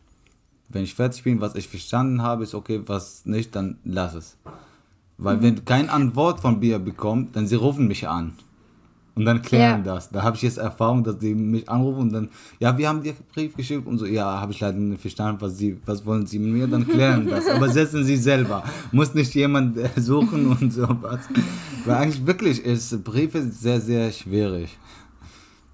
[0.69, 4.37] Wenn ich fertig bin, was ich verstanden habe, ist okay, was nicht, dann lass es.
[5.19, 8.33] Weil wenn kein Antwort von mir bekommt, dann sie rufen mich an.
[9.17, 9.95] Und dann klären Ja.
[9.95, 10.11] das.
[10.11, 13.13] Da habe ich jetzt Erfahrung, dass die mich anrufen und dann, ja, wir haben dir
[13.13, 16.27] einen Brief geschickt und so, ja, habe ich leider nicht verstanden, was sie, was wollen
[16.27, 17.47] sie mit mir, dann klären das.
[17.49, 18.65] Aber setzen sie selber.
[18.91, 21.21] Muss nicht jemand äh, suchen und sowas.
[21.85, 24.77] Weil eigentlich wirklich ist Briefe sehr, sehr schwierig.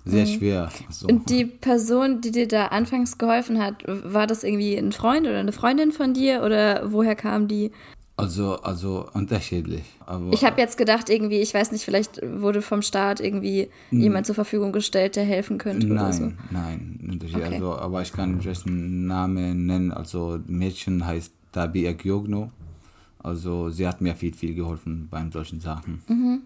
[0.05, 0.68] sehr schwer.
[0.90, 1.07] So.
[1.09, 5.38] Und die Person, die dir da anfangs geholfen hat, war das irgendwie ein Freund oder
[5.38, 7.70] eine Freundin von dir oder woher kam die?
[8.20, 9.83] Also, also unterschiedlich.
[10.06, 14.26] Aber Ich habe jetzt gedacht, irgendwie, ich weiß nicht, vielleicht wurde vom Staat irgendwie jemand
[14.26, 16.24] zur Verfügung gestellt, der helfen könnte oder so.
[16.50, 17.20] Nein, nein.
[17.35, 17.44] Okay.
[17.54, 19.92] Also, aber ich kann einen Namen nennen.
[19.92, 22.50] Also Mädchen heißt Tabi Agiogno.
[23.22, 26.02] Also sie hat mir viel, viel geholfen bei solchen Sachen.
[26.09, 26.42] Mhm.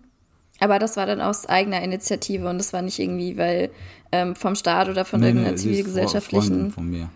[0.61, 3.71] Aber das war dann aus eigener Initiative und das war nicht irgendwie, weil
[4.13, 6.71] ähm, vom Staat oder von Nee, irgendeiner nee, Fre- Freundin zivilgesellschaftlichen.
[6.71, 7.09] von mir.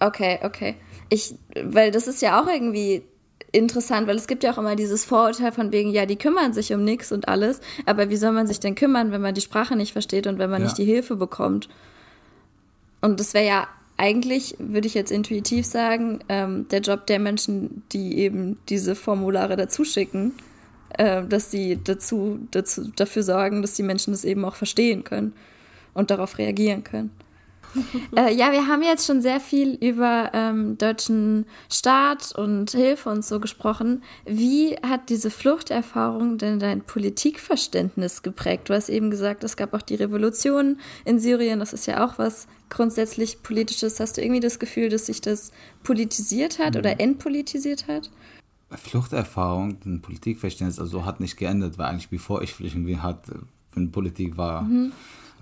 [0.00, 0.74] Okay, okay.
[1.08, 3.02] Ich, weil das ist ja auch irgendwie
[3.56, 6.72] interessant, weil es gibt ja auch immer dieses Vorurteil von wegen, ja, die kümmern sich
[6.72, 9.76] um nichts und alles, aber wie soll man sich denn kümmern, wenn man die Sprache
[9.76, 10.66] nicht versteht und wenn man Ja.
[10.66, 11.68] nicht die Hilfe bekommt?
[13.00, 17.82] Und das wäre ja eigentlich, würde ich jetzt intuitiv sagen, ähm, der Job der Menschen,
[17.92, 20.32] die eben diese Formulare dazu schicken,
[20.98, 25.32] äh, dass sie dazu, dazu, dafür sorgen, dass die Menschen das eben auch verstehen können
[25.94, 27.10] und darauf reagieren können.
[28.16, 33.24] Äh, ja, wir haben jetzt schon sehr viel über ähm, deutschen Staat und Hilfe und
[33.24, 34.02] so gesprochen.
[34.24, 38.68] Wie hat diese Fluchterfahrung denn dein Politikverständnis geprägt?
[38.68, 41.58] Du hast eben gesagt, es gab auch die Revolution in Syrien.
[41.58, 44.00] Das ist ja auch was grundsätzlich Politisches.
[44.00, 45.52] Hast du irgendwie das Gefühl, dass sich das
[45.82, 48.10] politisiert hat oder entpolitisiert hat?
[48.70, 53.18] Fluchterfahrung, ein Politikverständnis, also hat nicht geändert, weil eigentlich bevor ich irgendwie halt
[53.74, 54.66] in Politik war.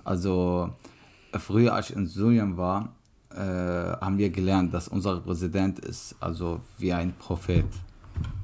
[0.04, 0.93] Also äh,
[1.38, 2.94] früher, als ich in Syrien war,
[3.30, 7.66] äh, haben wir gelernt, dass unser Präsident ist also wie ein Prophet.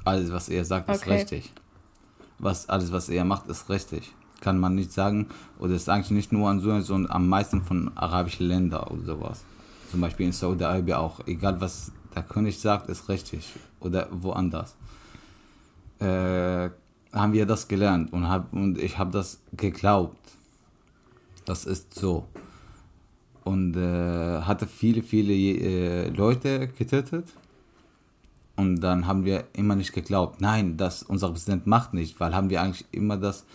[0.03, 1.13] Alles, was er sagt, ist Okay.
[1.13, 1.53] richtig.
[2.39, 4.13] Was, alles, was er macht, ist richtig.
[4.41, 5.27] Kann man nicht sagen,
[5.59, 9.43] oder ist eigentlich nicht nur an Syrien, sondern am meisten von arabischen Ländern oder sowas.
[9.91, 11.19] Zum Beispiel in Saudi-Arabien auch.
[11.27, 13.53] Egal, was der König sagt, ist richtig.
[13.79, 14.75] Oder woanders.
[15.99, 16.69] Äh,
[17.13, 20.17] haben wir das gelernt und, hab, und ich habe das geglaubt.
[21.45, 22.25] Das ist so.
[23.43, 27.25] Und äh, hatte viele, viele äh, Leute getötet.
[28.55, 32.49] Und dann haben wir immer nicht geglaubt, nein, das unser Präsident macht nicht, weil haben
[32.49, 33.45] wir eigentlich immer das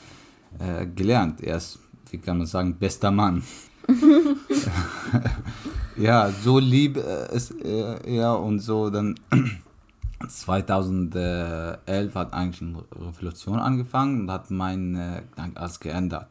[0.59, 1.41] äh, gelernt.
[1.43, 1.79] Er ist,
[2.11, 3.45] wie kann man sagen, bester Mann.
[5.97, 9.15] ja, so lieb äh, ist er ja, und so dann
[10.29, 16.29] 2011 hat eigentlich eine Revolution angefangen und hat mein äh, Gedanke alles geändert.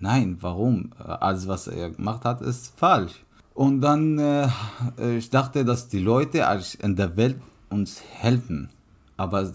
[0.00, 0.90] Nein, warum?
[0.98, 3.24] Äh, Alles, was er gemacht hat, ist falsch.
[3.54, 4.48] Und dann, äh,
[5.16, 6.44] ich dachte, dass die Leute
[6.80, 7.36] in der Welt
[7.70, 8.68] uns helfen.
[9.16, 9.52] Aber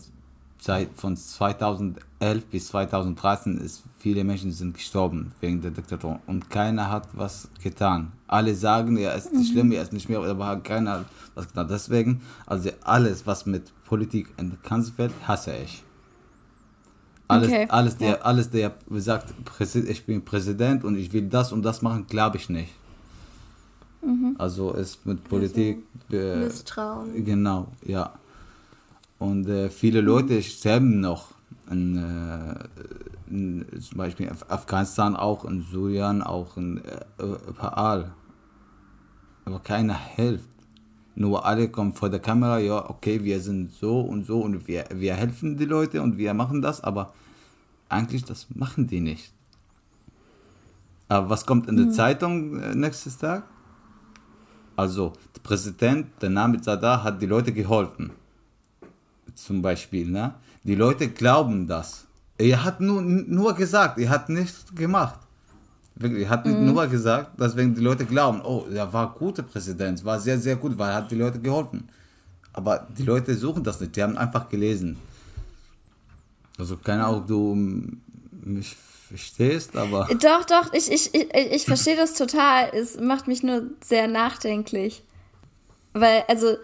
[0.58, 6.89] seit von 2011 bis 2013 ist viele Menschen sind gestorben wegen der Diktatur und keiner
[6.89, 8.12] hat was getan.
[8.28, 11.67] Alle sagen, er ist nicht schlimm, er ist nicht mehr, aber hat keiner was getan.
[11.69, 15.84] Deswegen, also alles, was mit Politik in der Kanzlerwelt, hasse ich.
[17.29, 18.15] Alles, Okay, alles, der, ja.
[18.21, 19.33] alles, der sagt,
[19.75, 22.73] ich bin Präsident und ich will das und das machen, glaube ich nicht.
[24.37, 25.83] Also ist mit Politik.
[26.11, 27.23] äh, Misstrauen.
[27.25, 28.13] Genau, ja.
[29.19, 31.33] Und äh, viele Leute sterben noch.
[31.69, 32.55] In, äh,
[33.29, 38.11] in, zum Beispiel in Af- Afghanistan, auch in Syrien, auch in äh, überall.
[39.45, 40.49] Aber keiner hilft.
[41.19, 44.86] Nur alle kommen vor der Kamera, ja, okay, wir sind so und so und wir,
[44.93, 47.13] wir helfen die Leute und wir machen das, aber
[47.89, 49.34] eigentlich das machen die nicht.
[51.10, 53.43] Aber was kommt in der Zeitung äh, nächstes Tag?
[54.77, 58.12] Also, der Präsident, der Name Zadar, hat die Leute geholfen.
[59.36, 60.36] Zum Beispiel, ne?
[60.63, 62.08] Die Leute glauben das.
[62.38, 65.19] Er hat nur, nur gesagt, er hat nichts gemacht.
[65.99, 70.17] Wirklich, er hat nur gesagt, deswegen die Leute glauben, oh, er war guter Präsident, war
[70.17, 71.89] sehr, sehr gut, weil er hat die Leute geholfen.
[72.53, 74.97] Aber die Leute suchen das nicht, die haben einfach gelesen.
[76.57, 77.55] Also keine Ahnung, ob du
[78.45, 78.77] mich
[79.09, 80.07] verstehst, aber...
[80.21, 82.69] Doch, doch, ich, ich, ich, ich verstehe das total.
[82.73, 85.03] Es macht mich nur sehr nachdenklich.
[85.93, 86.57] Weil, also,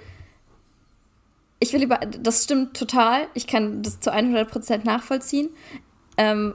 [1.60, 3.28] ich will lieber, das stimmt total.
[3.34, 5.50] Ich kann das zu 100% nachvollziehen.
[6.18, 6.54] Ähm,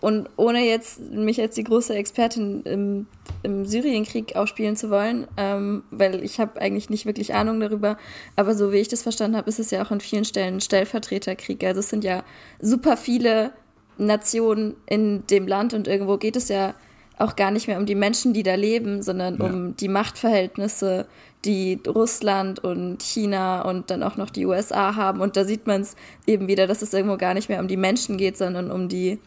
[0.00, 3.06] und ohne jetzt mich als die große Expertin im,
[3.42, 7.96] im Syrienkrieg aufspielen zu wollen, ähm, weil ich habe eigentlich nicht wirklich Ahnung darüber,
[8.36, 10.60] aber so wie ich das verstanden habe, ist es ja auch an vielen Stellen ein
[10.60, 11.64] Stellvertreterkrieg.
[11.64, 12.22] Also es sind ja
[12.60, 13.52] super viele
[13.96, 16.74] Nationen in dem Land und irgendwo geht es ja
[17.18, 19.46] auch gar nicht mehr um die Menschen, die da leben, sondern Ja.
[19.46, 21.06] um die Machtverhältnisse,
[21.44, 25.20] die Russland und China und dann auch noch die USA haben.
[25.20, 27.76] Und da sieht man es eben wieder, dass es irgendwo gar nicht mehr um die
[27.76, 29.18] Menschen geht, sondern um die,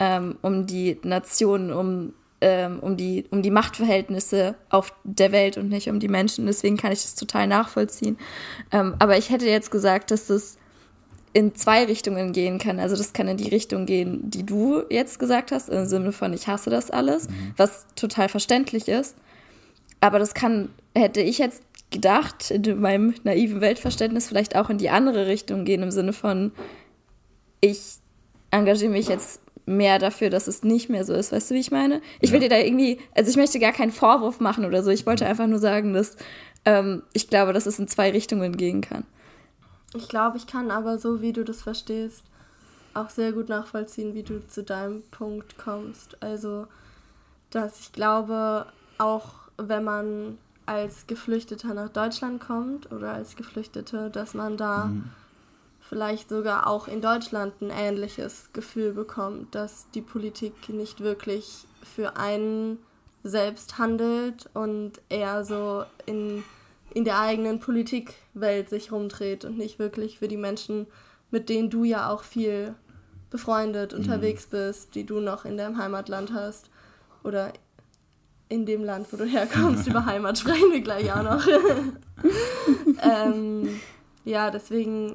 [0.00, 5.68] ähm, um die Nationen, um, ähm, um, die, um die Machtverhältnisse auf der Welt und
[5.68, 6.46] nicht um die Menschen.
[6.46, 8.18] Deswegen kann ich das total nachvollziehen.
[8.72, 10.56] Ähm, aber ich hätte jetzt gesagt, dass das
[11.32, 12.80] in zwei Richtungen gehen kann.
[12.80, 16.32] Also das kann in die Richtung gehen, die du jetzt gesagt hast, im Sinne von
[16.32, 17.52] ich hasse das alles, mhm.
[17.56, 19.14] was total verständlich ist.
[20.00, 24.90] Aber das kann, hätte ich jetzt gedacht, in meinem naiven Weltverständnis vielleicht auch in die
[24.90, 26.52] andere Richtung gehen, im Sinne von
[27.60, 27.98] ich
[28.50, 31.32] engagiere mich jetzt mehr dafür, dass es nicht mehr so ist.
[31.32, 32.02] Weißt du, wie ich meine?
[32.20, 34.90] Ich will dir da irgendwie, also ich möchte gar keinen Vorwurf machen oder so.
[34.90, 36.16] Ich wollte einfach nur sagen, dass
[36.64, 39.04] ähm, ich glaube, dass es in zwei Richtungen gehen kann.
[39.94, 42.22] Ich glaube, ich kann aber so, wie du das verstehst,
[42.94, 46.22] auch sehr gut nachvollziehen, wie du zu deinem Punkt kommst.
[46.22, 46.66] Also,
[47.50, 48.66] dass ich glaube,
[48.98, 55.04] auch wenn man als Geflüchteter nach Deutschland kommt oder als Geflüchtete, dass man da mhm.
[55.90, 62.16] Vielleicht sogar auch in Deutschland ein ähnliches Gefühl bekommt, dass die Politik nicht wirklich für
[62.16, 62.78] einen
[63.24, 66.44] selbst handelt und eher so in
[66.92, 70.86] in der eigenen Politikwelt sich rumdreht und nicht wirklich für die Menschen,
[71.30, 72.74] mit denen du ja auch viel
[73.30, 74.00] befreundet mhm.
[74.00, 76.68] unterwegs bist, die du noch in deinem Heimatland hast
[77.22, 77.52] oder
[78.48, 79.86] in dem Land, wo du herkommst.
[79.86, 81.46] Über Heimat sprechen wir gleich auch noch.
[83.02, 83.80] ähm,
[84.24, 85.14] ja, deswegen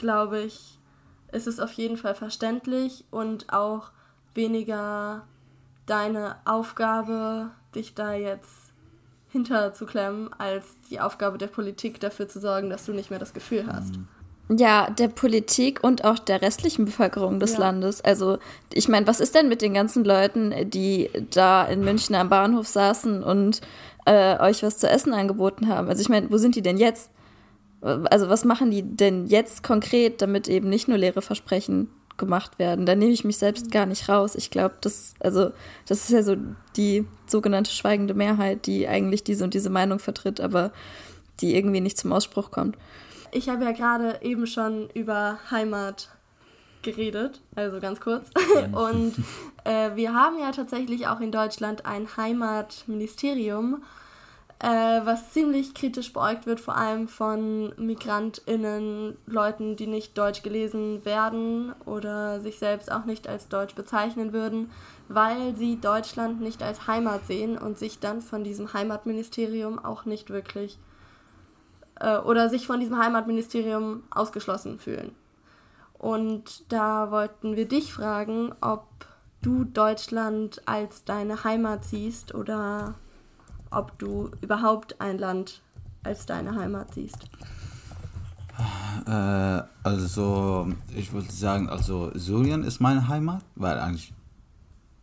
[0.00, 0.78] glaube ich,
[1.30, 3.90] ist es auf jeden Fall verständlich und auch
[4.34, 5.22] weniger
[5.86, 8.72] deine Aufgabe, dich da jetzt
[9.28, 13.66] hinterzuklemmen, als die Aufgabe der Politik dafür zu sorgen, dass du nicht mehr das Gefühl
[13.66, 13.94] hast.
[14.48, 17.60] Ja, der Politik und auch der restlichen Bevölkerung des ja.
[17.60, 18.00] Landes.
[18.00, 18.38] Also,
[18.72, 22.66] ich meine, was ist denn mit den ganzen Leuten, die da in München am Bahnhof
[22.66, 23.60] saßen und
[24.06, 25.88] äh, euch was zu essen angeboten haben?
[25.88, 27.10] Also, ich meine, wo sind die denn jetzt?
[27.82, 31.88] Also, was machen die denn jetzt konkret, damit eben nicht nur leere Versprechen
[32.20, 32.86] gemacht werden.
[32.86, 34.34] Da nehme ich mich selbst gar nicht raus.
[34.36, 35.50] Ich glaube, das, also,
[35.86, 36.36] das ist ja so
[36.76, 40.70] die sogenannte schweigende Mehrheit, die eigentlich diese und diese Meinung vertritt, aber
[41.40, 42.76] die irgendwie nicht zum Ausspruch kommt.
[43.32, 46.10] Ich habe ja gerade eben schon über Heimat
[46.82, 48.30] geredet, also ganz kurz.
[48.72, 49.14] Und
[49.64, 53.82] äh, wir haben ja tatsächlich auch in Deutschland ein Heimatministerium
[54.60, 61.04] äh, was ziemlich kritisch beäugt wird, vor allem von MigrantInnen, Leuten, die nicht deutsch gelesen
[61.06, 64.70] werden oder sich selbst auch nicht als deutsch bezeichnen würden,
[65.08, 70.28] weil sie Deutschland nicht als Heimat sehen und sich dann von diesem Heimatministerium auch nicht
[70.28, 70.78] wirklich
[71.98, 75.12] äh, oder sich von diesem Heimatministerium ausgeschlossen fühlen.
[75.94, 78.84] Und da wollten wir dich fragen, ob
[79.40, 82.94] du Deutschland als deine Heimat siehst oder
[83.70, 85.60] ob du überhaupt ein Land
[86.02, 87.28] als deine Heimat siehst.
[89.06, 94.12] Äh, also, ich würde sagen, also Syrien ist meine Heimat, weil eigentlich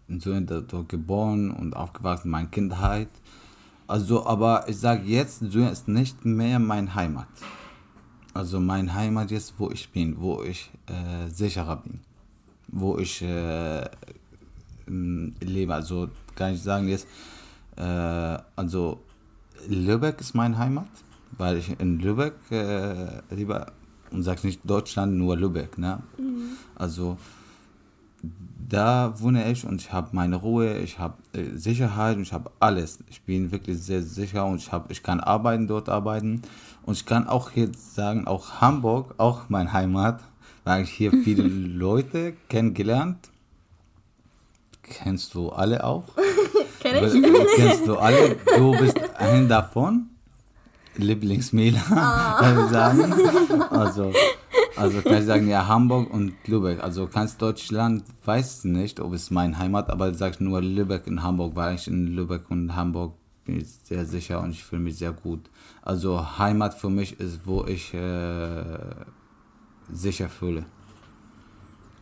[0.07, 3.09] in Syrien dort geboren und aufgewachsen, meine Kindheit.
[3.87, 7.27] Also, aber ich sage jetzt, Syrien ist nicht mehr meine Heimat.
[8.33, 12.01] Also, meine Heimat jetzt, wo ich bin, wo ich äh, sicherer bin,
[12.67, 13.89] wo ich äh,
[14.85, 15.73] lebe.
[15.73, 17.07] Also, kann ich sagen, jetzt
[17.77, 18.99] äh, also
[19.67, 20.87] Lübeck ist meine Heimat,
[21.37, 23.71] weil ich in Lübeck äh, lieber
[24.11, 26.01] und sagst nicht Deutschland, nur Lübeck, ne?
[26.17, 26.51] Mhm.
[26.75, 27.17] Also
[28.69, 32.51] da wohne ich und ich habe meine Ruhe, ich habe äh, Sicherheit und ich habe
[32.59, 32.99] alles.
[33.09, 36.41] Ich bin wirklich sehr sicher und ich, hab, ich kann arbeiten, dort arbeiten.
[36.83, 40.21] Und ich kann auch jetzt sagen, auch Hamburg, auch meine Heimat,
[40.63, 43.29] weil ich hier viele Leute kennengelernt.
[44.83, 46.03] Kennst du alle auch?
[46.91, 47.55] Kenn ich.
[47.55, 48.35] Kennst du alle?
[48.57, 50.09] Du bist ein davon.
[50.97, 52.37] Lieblingsmähler, ah.
[52.39, 53.13] kann ich sagen.
[53.69, 54.11] Also,
[54.75, 56.83] also kann ich sagen, ja, Hamburg und Lübeck.
[56.83, 61.21] Also ganz Deutschland weiß nicht, ob es meine Heimat, aber ich sage nur Lübeck und
[61.21, 63.13] Hamburg, weil ich in Lübeck und Hamburg
[63.45, 65.49] bin ich sehr sicher und ich fühle mich sehr gut.
[65.81, 68.63] Also Heimat für mich ist, wo ich äh,
[69.91, 70.65] sicher fühle.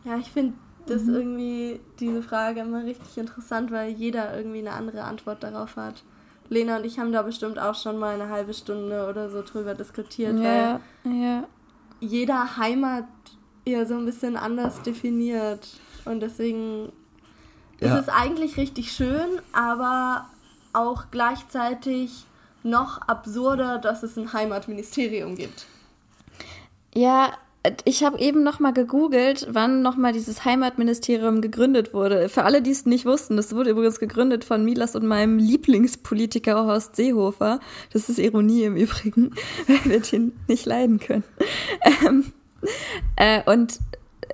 [0.05, 0.53] Ja, ich finde
[0.87, 1.15] das mhm.
[1.15, 6.03] irgendwie diese Frage immer richtig interessant, weil jeder irgendwie eine andere Antwort darauf hat.
[6.49, 9.73] Lena und ich haben da bestimmt auch schon mal eine halbe Stunde oder so drüber
[9.73, 11.43] diskutiert, ja, weil ja.
[11.99, 13.05] jeder Heimat
[13.65, 15.67] ja so ein bisschen anders definiert.
[16.05, 16.91] Und deswegen
[17.79, 17.95] ja.
[17.95, 20.29] ist es eigentlich richtig schön, aber
[20.73, 22.25] auch gleichzeitig
[22.63, 25.65] noch absurder, dass es ein Heimatministerium gibt.
[26.93, 27.33] Ja,
[27.85, 32.29] ich habe eben noch mal gegoogelt, wann noch mal dieses Heimatministerium gegründet wurde.
[32.29, 36.65] Für alle, die es nicht wussten, das wurde übrigens gegründet von Milas und meinem Lieblingspolitiker
[36.65, 37.59] Horst Seehofer.
[37.93, 39.31] Das ist Ironie im Übrigen,
[39.67, 41.23] weil wir den nicht leiden können.
[42.05, 42.33] Ähm,
[43.15, 43.79] äh, und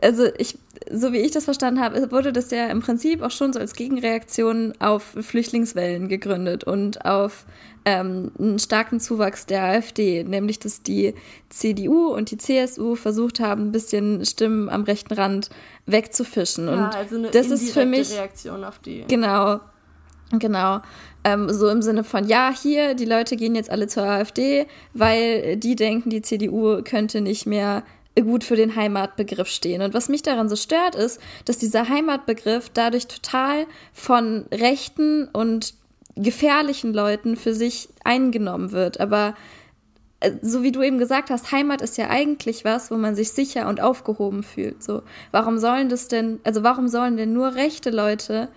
[0.02, 0.58] also ich,
[0.90, 3.74] so wie ich das verstanden habe, wurde das ja im Prinzip auch schon so als
[3.74, 7.46] Gegenreaktion auf Flüchtlingswellen gegründet und auf
[7.86, 11.14] ähm, einen starken Zuwachs der AfD, nämlich dass die
[11.50, 15.50] CDU und die CSU versucht haben, ein bisschen Stimmen am rechten Rand
[15.86, 16.68] wegzufischen.
[16.68, 19.06] Ja, und also eine das ist für mich Reaktion auf die.
[19.08, 19.60] Genau,
[20.38, 20.82] genau.
[21.24, 25.58] Ähm, so im Sinne von, ja, hier, die Leute gehen jetzt alle zur AfD, weil
[25.58, 27.84] die denken, die CDU könnte nicht mehr
[28.20, 29.82] gut für den Heimatbegriff stehen.
[29.82, 35.74] Und was mich daran so stört, ist, dass dieser Heimatbegriff dadurch total von rechten und
[36.22, 39.00] gefährlichen Leuten für sich eingenommen wird.
[39.00, 39.36] Aber
[40.20, 43.32] äh, so wie du eben gesagt hast, Heimat ist ja eigentlich was, wo man sich
[43.32, 44.82] sicher und aufgehoben fühlt.
[44.82, 48.50] So, warum sollen das denn, also warum sollen denn nur rechte Leute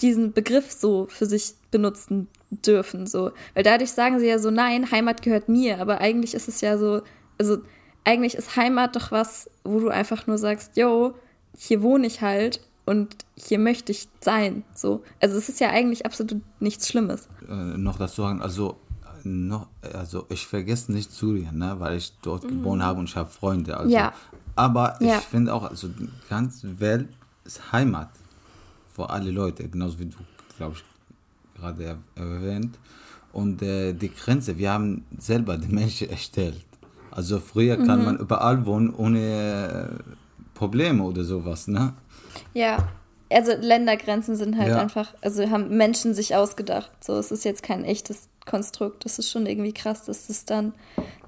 [0.00, 3.06] diesen Begriff so für sich benutzen dürfen?
[3.06, 6.60] So, weil dadurch sagen sie ja so, nein, Heimat gehört mir, aber eigentlich ist es
[6.60, 7.02] ja so,
[7.38, 7.58] also
[8.04, 11.14] eigentlich ist Heimat doch was, wo du einfach nur sagst, yo,
[11.56, 14.64] hier wohne ich halt und hier möchte ich sein.
[14.74, 15.02] So.
[15.20, 17.28] Also es ist ja eigentlich absolut nichts Schlimmes.
[17.48, 18.76] Äh, noch dazu sagen, also
[19.24, 22.48] noch, also ich vergesse nicht Syrien, ne, weil ich dort mhm.
[22.48, 23.76] geboren habe und ich habe Freunde.
[23.76, 24.12] Also, ja.
[24.56, 25.20] Aber ich ja.
[25.20, 27.08] finde auch, also die ganze Welt
[27.44, 28.10] ist Heimat
[28.94, 30.16] für alle Leute, genauso wie du,
[30.56, 30.84] glaube ich,
[31.58, 32.78] gerade erwähnt.
[33.32, 36.64] Und äh, die Grenze, wir haben selber die Menschen erstellt.
[37.10, 37.86] Also früher mhm.
[37.86, 40.12] kann man überall wohnen ohne äh,
[40.54, 41.94] Probleme oder sowas, ne?
[42.54, 42.88] Ja,
[43.32, 44.78] also Ländergrenzen sind halt ja.
[44.78, 46.90] einfach, also haben Menschen sich ausgedacht.
[47.00, 49.04] So, es ist jetzt kein echtes Konstrukt.
[49.04, 50.72] Das ist schon irgendwie krass, dass das dann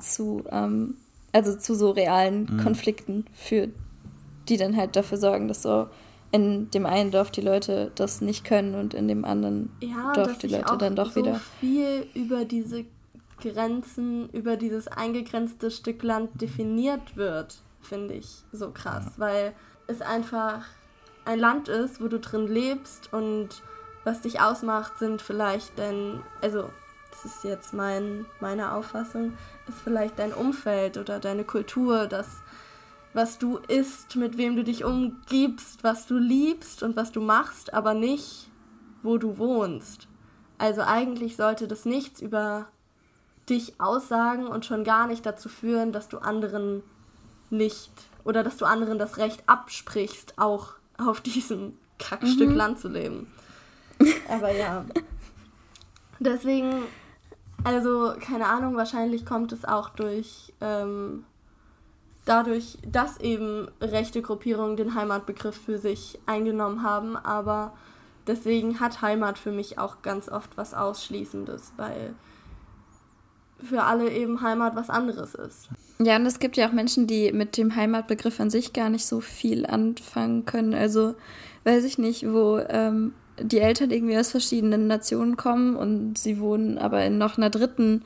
[0.01, 0.97] zu, ähm,
[1.33, 2.59] also zu so realen mhm.
[2.59, 3.71] Konflikten führt,
[4.49, 5.87] die dann halt dafür sorgen, dass so
[6.33, 10.39] in dem einen Dorf die Leute das nicht können und in dem anderen ja, Dorf
[10.39, 11.41] die Leute dann doch so wieder.
[11.61, 12.85] viel über diese
[13.41, 19.13] Grenzen, über dieses eingegrenzte Stück Land definiert wird, finde ich so krass, ja.
[19.19, 19.53] weil
[19.89, 20.65] es einfach
[21.25, 23.49] ein Land ist, wo du drin lebst und
[24.05, 26.71] was dich ausmacht, sind vielleicht dein, also
[27.11, 29.33] das ist jetzt mein, meine Auffassung,
[29.69, 32.27] ist vielleicht dein Umfeld oder deine Kultur, das,
[33.15, 37.75] was du isst, mit wem du dich umgibst, was du liebst und was du machst,
[37.75, 38.49] aber nicht,
[39.03, 40.09] wo du wohnst.
[40.59, 42.67] Also eigentlich sollte das nichts über
[43.49, 46.83] dich aussagen und schon gar nicht dazu führen, dass du anderen
[47.51, 47.93] nicht
[48.25, 50.75] oder dass du anderen das Recht absprichst, auch
[51.09, 52.57] auf diesem Kackstück mhm.
[52.57, 53.33] Land zu leben.
[54.29, 54.85] Aber ja.
[56.19, 56.83] Deswegen,
[57.65, 61.25] also keine Ahnung, wahrscheinlich kommt es auch durch ähm,
[62.25, 67.73] dadurch, dass eben rechte Gruppierungen den Heimatbegriff für sich eingenommen haben, aber
[68.27, 72.15] deswegen hat Heimat für mich auch ganz oft was Ausschließendes, weil
[73.63, 75.69] für alle eben Heimat was anderes ist.
[76.05, 79.07] Ja, und es gibt ja auch Menschen, die mit dem Heimatbegriff an sich gar nicht
[79.07, 80.75] so viel anfangen können.
[80.75, 81.15] Also
[81.65, 86.79] weiß ich nicht, wo ähm, die Eltern irgendwie aus verschiedenen Nationen kommen und sie wohnen
[86.79, 88.03] aber in noch einer dritten,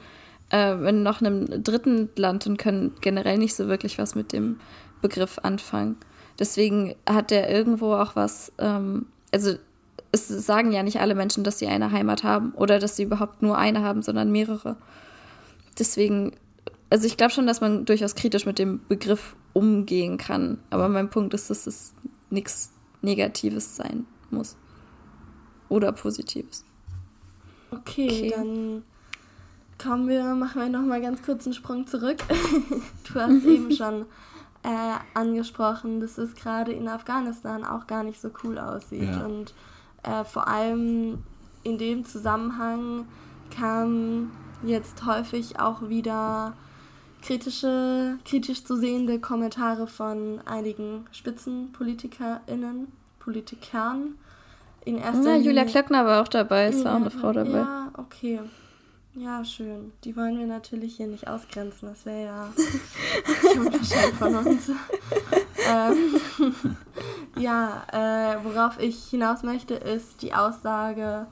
[0.50, 4.60] äh, in noch einem dritten Land und können generell nicht so wirklich was mit dem
[5.00, 5.96] Begriff anfangen.
[6.38, 9.54] Deswegen hat der irgendwo auch was, ähm, also
[10.12, 13.42] es sagen ja nicht alle Menschen, dass sie eine Heimat haben oder dass sie überhaupt
[13.42, 14.76] nur eine haben, sondern mehrere
[15.78, 16.32] deswegen,
[16.90, 20.58] also ich glaube schon, dass man durchaus kritisch mit dem Begriff umgehen kann.
[20.70, 21.94] Aber mein Punkt ist, dass es
[22.30, 22.72] nichts
[23.02, 24.56] Negatives sein muss.
[25.68, 26.64] Oder Positives.
[27.70, 28.32] Okay, okay.
[28.36, 28.82] dann
[29.82, 32.18] kommen wir, machen wir nochmal ganz kurz einen Sprung zurück.
[33.12, 34.06] du hast eben schon
[34.62, 39.02] äh, angesprochen, dass es gerade in Afghanistan auch gar nicht so cool aussieht.
[39.02, 39.24] Ja.
[39.24, 39.54] Und
[40.02, 41.18] äh, vor allem
[41.64, 43.06] in dem Zusammenhang
[43.54, 44.30] kam
[44.62, 46.54] jetzt häufig auch wieder
[47.26, 54.14] kritische, kritisch zu sehende Kommentare von einigen SpitzenpolitikerInnen, Politikern.
[54.84, 57.58] In erster ja, Julia Klöckner war auch dabei, es war auch eine Frau dabei.
[57.58, 58.40] Ja, okay.
[59.14, 59.92] Ja, schön.
[60.04, 61.88] Die wollen wir natürlich hier nicht ausgrenzen.
[61.88, 62.52] Das wäre ja
[63.60, 64.68] unverschämt von uns.
[65.68, 66.56] ähm,
[67.38, 71.26] ja, äh, worauf ich hinaus möchte, ist die Aussage,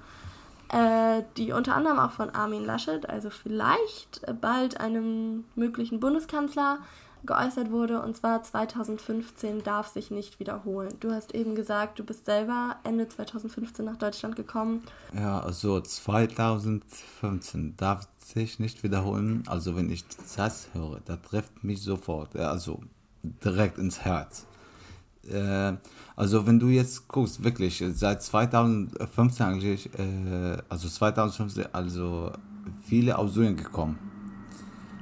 [1.37, 6.79] die unter anderem auch von Armin Laschet, also vielleicht bald einem möglichen Bundeskanzler,
[7.27, 10.95] geäußert wurde, und zwar 2015 darf sich nicht wiederholen.
[11.01, 14.83] Du hast eben gesagt, du bist selber Ende 2015 nach Deutschland gekommen.
[15.15, 19.43] Ja, also 2015 darf sich nicht wiederholen.
[19.47, 20.05] Also wenn ich
[20.37, 22.83] das höre, da trifft mich sofort, also
[23.23, 24.45] direkt ins Herz.
[25.31, 25.75] Äh,
[26.17, 32.33] also wenn du jetzt guckst, wirklich, seit 2015 eigentlich, äh, also 2015, also
[32.85, 33.99] viele aus Syrien gekommen.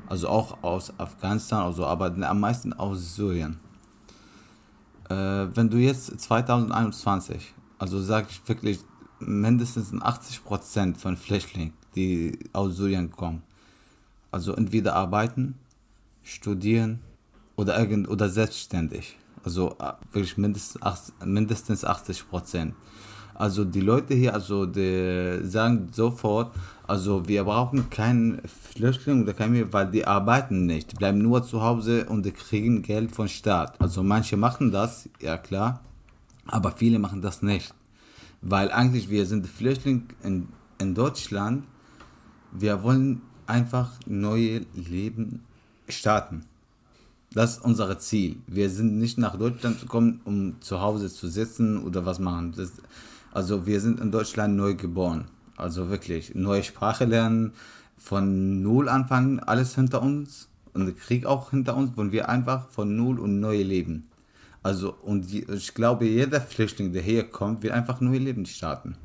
[0.08, 3.58] Also auch aus Afghanistan, also, aber am meisten aus Syrien.
[5.08, 5.14] äh,
[5.56, 8.80] wenn du jetzt 2021, also sag ich wirklich
[9.20, 13.42] mindestens 80 Prozent von Flüchtlingen, die aus Syrien kommen,
[14.30, 15.54] also entweder arbeiten,
[16.22, 17.00] studieren
[17.56, 19.16] oder irgend oder selbstständig.
[19.44, 22.74] Also äh, wirklich mindestens, mindestens 80 Prozent.
[23.34, 26.54] Also die Leute hier, also die sagen sofort,
[26.86, 31.62] also wir brauchen keinen Flüchtling oder keinen, weil die arbeiten nicht, die bleiben nur zu
[31.62, 33.80] Hause und die kriegen Geld von Staat.
[33.80, 35.80] Also manche machen das, ja klar,
[36.46, 37.74] aber viele machen das nicht,
[38.42, 41.64] weil eigentlich wir sind Flüchtlinge in, in Deutschland,
[42.52, 45.42] wir wollen einfach neue Leben
[45.88, 46.44] starten.
[47.34, 48.36] Das ist unser Ziel.
[48.46, 52.52] Wir sind nicht nach Deutschland zu kommen, um zu Hause zu sitzen oder was machen.
[52.56, 52.72] Das,
[53.32, 55.26] also wir sind in Deutschland neu geboren.
[55.56, 57.52] Also wirklich neue Sprache lernen,
[57.96, 62.68] von null anfangen, alles hinter uns und der Krieg auch hinter uns, wollen wir einfach
[62.68, 64.08] von null und neu leben.
[64.62, 68.96] Also und die, ich glaube, jeder Flüchtling, der hier kommt, will einfach neue Leben starten.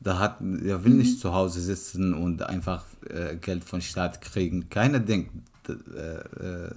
[0.00, 0.98] Da hat, er will mhm.
[0.98, 4.68] nicht zu Hause sitzen und einfach äh, Geld von Staat kriegen.
[4.68, 5.30] Keiner denkt
[5.68, 6.70] äh, äh,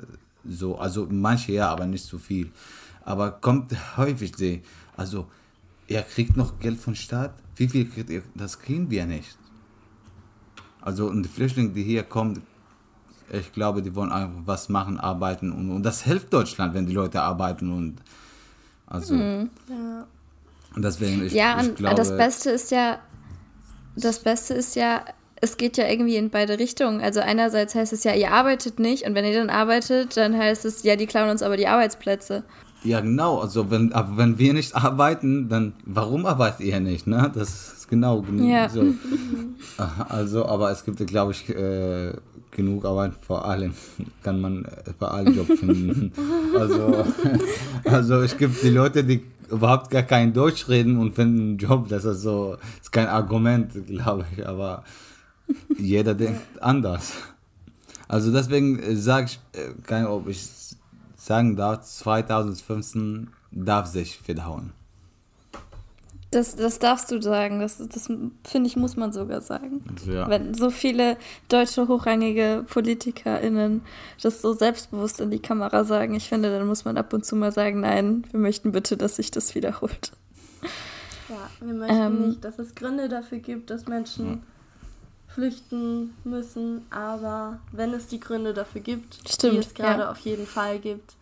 [0.45, 2.51] so, also manche ja, aber nicht so viel.
[3.03, 4.61] Aber kommt häufig,
[4.95, 5.27] also
[5.87, 7.33] er kriegt noch Geld vom Staat.
[7.55, 8.21] Wie viel kriegt er?
[8.35, 9.37] Das kriegen wir nicht.
[10.81, 12.41] Also und die Flüchtlinge, die hier kommen,
[13.31, 16.93] ich glaube, die wollen einfach was machen, arbeiten und, und das hilft Deutschland, wenn die
[16.93, 18.01] Leute arbeiten und
[18.87, 19.49] also mhm.
[19.69, 20.07] ja.
[20.77, 22.99] deswegen ich, ja ich glaube, das Beste ist ja
[23.95, 25.03] das Beste ist ja
[25.41, 27.01] es geht ja irgendwie in beide Richtungen.
[27.01, 30.65] Also einerseits heißt es ja, ihr arbeitet nicht und wenn ihr dann arbeitet, dann heißt
[30.65, 32.43] es, ja, die klauen uns aber die Arbeitsplätze.
[32.83, 33.39] Ja, genau.
[33.39, 37.07] Also wenn, aber wenn wir nicht arbeiten, dann warum arbeitet ihr nicht?
[37.07, 37.31] Ne?
[37.33, 38.69] Das ist genau ja.
[38.69, 38.83] so.
[40.09, 42.13] Also, aber es gibt, glaube ich, äh,
[42.51, 43.13] genug Arbeit.
[43.21, 43.73] Vor allem
[44.23, 44.65] kann man
[44.97, 46.11] bei allen Job finden.
[46.57, 47.05] also,
[47.83, 51.87] also es gibt die Leute, die überhaupt gar kein Deutsch reden und finden einen Job.
[51.89, 54.47] Das ist so, das ist kein Argument, glaube ich.
[54.47, 54.83] Aber
[55.77, 57.13] jeder denkt anders.
[58.07, 60.47] Also deswegen sage ich, äh, keine ob ich
[61.15, 64.73] sagen darf, 2015 darf sich wiederholen.
[66.31, 67.59] Das, das darfst du sagen.
[67.59, 69.83] Das, das finde ich, muss man sogar sagen.
[69.89, 70.29] Also, ja.
[70.29, 71.17] Wenn so viele
[71.49, 73.81] deutsche hochrangige PolitikerInnen
[74.21, 77.35] das so selbstbewusst in die Kamera sagen, ich finde, dann muss man ab und zu
[77.35, 80.11] mal sagen, nein, wir möchten bitte, dass sich das wiederholt.
[81.29, 84.37] Ja, wir möchten ähm, nicht, dass es Gründe dafür gibt, dass Menschen ja.
[85.33, 90.11] Flüchten müssen, aber wenn es die Gründe dafür gibt, stimmt, die es gerade ja.
[90.11, 91.15] auf jeden Fall gibt,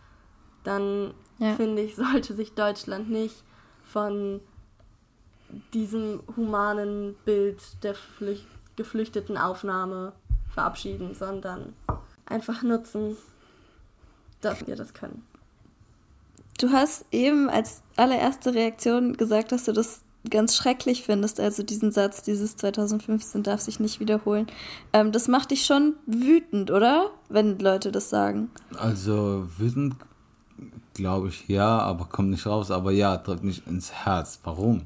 [0.64, 1.56] dann ja.
[1.56, 3.44] finde ich, sollte sich Deutschland nicht
[3.86, 4.42] von
[5.74, 8.46] diesem humanen Bild der Flücht
[8.76, 10.14] geflüchteten Aufnahme
[10.54, 11.74] verabschieden, sondern
[12.26, 13.18] einfach nutzen,
[14.40, 15.26] dass wir das können.
[16.60, 21.92] Du hast eben als allererste Reaktion gesagt, dass du das ganz schrecklich findest, also diesen
[21.92, 24.48] Satz, dieses 2015 darf sich nicht wiederholen.
[24.94, 27.12] Ähm, das macht dich schon wütend, oder?
[27.30, 28.50] Wenn Leute das sagen.
[28.78, 29.96] Also wütend
[30.98, 32.72] glaube ich, ja, aber kommt nicht raus.
[32.72, 34.40] Aber ja, trifft mich ins Herz.
[34.44, 34.84] Warum?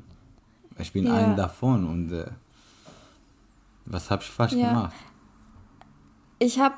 [0.78, 1.14] Ich bin ja.
[1.14, 2.26] ein davon und äh,
[3.86, 4.70] was habe ich falsch ja.
[4.70, 4.96] gemacht?
[6.40, 6.76] Ich habe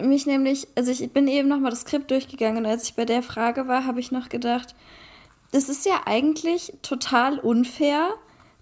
[0.00, 3.22] mich nämlich, also ich bin eben nochmal das Skript durchgegangen und als ich bei der
[3.22, 4.74] Frage war, habe ich noch gedacht,
[5.54, 8.08] das ist ja eigentlich total unfair,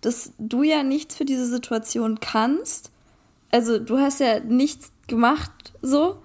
[0.03, 2.91] dass du ja nichts für diese Situation kannst.
[3.51, 6.19] Also du hast ja nichts gemacht so.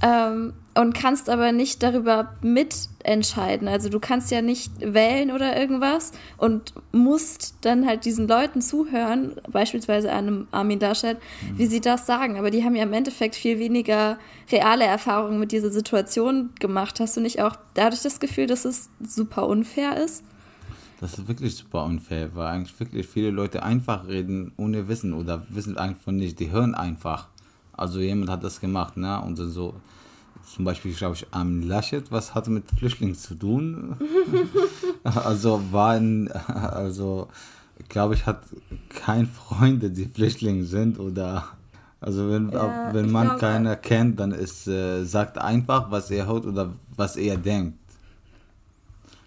[0.00, 3.68] Ähm, und kannst aber nicht darüber mitentscheiden.
[3.68, 9.36] Also du kannst ja nicht wählen oder irgendwas und musst dann halt diesen Leuten zuhören,
[9.50, 11.58] beispielsweise einem Armin Laschet, mhm.
[11.58, 12.38] wie sie das sagen.
[12.38, 14.18] Aber die haben ja im Endeffekt viel weniger
[14.50, 16.98] reale Erfahrungen mit dieser Situation gemacht.
[16.98, 20.24] Hast du nicht auch dadurch das Gefühl, dass es super unfair ist?
[21.00, 25.46] Das ist wirklich super unfair, weil eigentlich wirklich viele Leute einfach reden ohne Wissen oder
[25.50, 26.40] wissen einfach nicht.
[26.40, 27.28] Die hören einfach.
[27.72, 29.20] Also jemand hat das gemacht, ne?
[29.20, 29.74] Und so
[30.46, 33.96] zum Beispiel, glaube ich, am Laschet, was hatte mit Flüchtlingen zu tun?
[35.04, 37.28] also waren, also
[37.88, 38.42] glaube ich, hat
[38.88, 41.48] kein Freunde, die Flüchtlinge sind oder
[42.00, 46.26] also wenn, ja, wenn man glaube, keiner kennt, dann ist äh, sagt einfach, was er
[46.26, 47.78] hört oder was er denkt.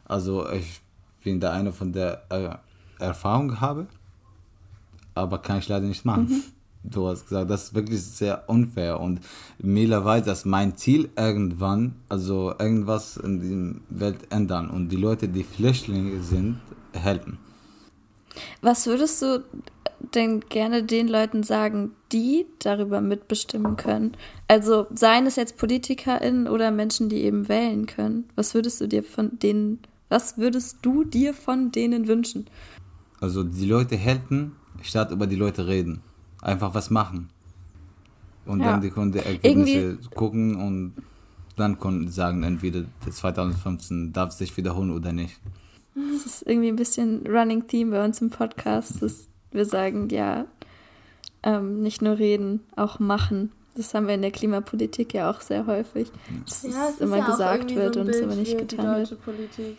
[0.05, 0.79] Also ich
[1.23, 3.87] bin der eine von der äh, Erfahrung habe,
[5.15, 6.43] aber kann ich leider nicht machen.
[6.83, 9.19] Du hast gesagt, das ist wirklich sehr unfair und
[9.59, 15.27] Mila weiß, dass mein Ziel irgendwann, also irgendwas in der Welt ändern und die Leute,
[15.27, 16.59] die Flüchtlinge sind,
[16.93, 17.39] helfen.
[18.61, 19.43] Was würdest du
[20.13, 24.15] denn gerne den Leuten sagen, die darüber mitbestimmen können?
[24.47, 28.25] Also seien es jetzt PolitikerInnen oder Menschen, die eben wählen können.
[28.35, 32.47] Was würdest du dir von denen, was würdest du dir von denen wünschen?
[33.19, 36.01] Also die Leute helfen, statt über die Leute reden.
[36.41, 37.29] Einfach was machen.
[38.45, 38.71] Und ja.
[38.71, 40.93] dann die Kunde Ergebnisse Irgendwie gucken und
[41.57, 45.39] dann können sagen, entweder 2015 darf sich wiederholen oder nicht.
[45.95, 50.45] Das ist irgendwie ein bisschen Running Theme bei uns im Podcast, dass wir sagen, ja,
[51.43, 53.51] ähm, nicht nur reden, auch machen.
[53.75, 56.11] Das haben wir in der Klimapolitik ja auch sehr häufig,
[56.45, 59.23] dass ja, es immer ja gesagt wird so und es aber nicht getan wird.
[59.23, 59.77] Politik,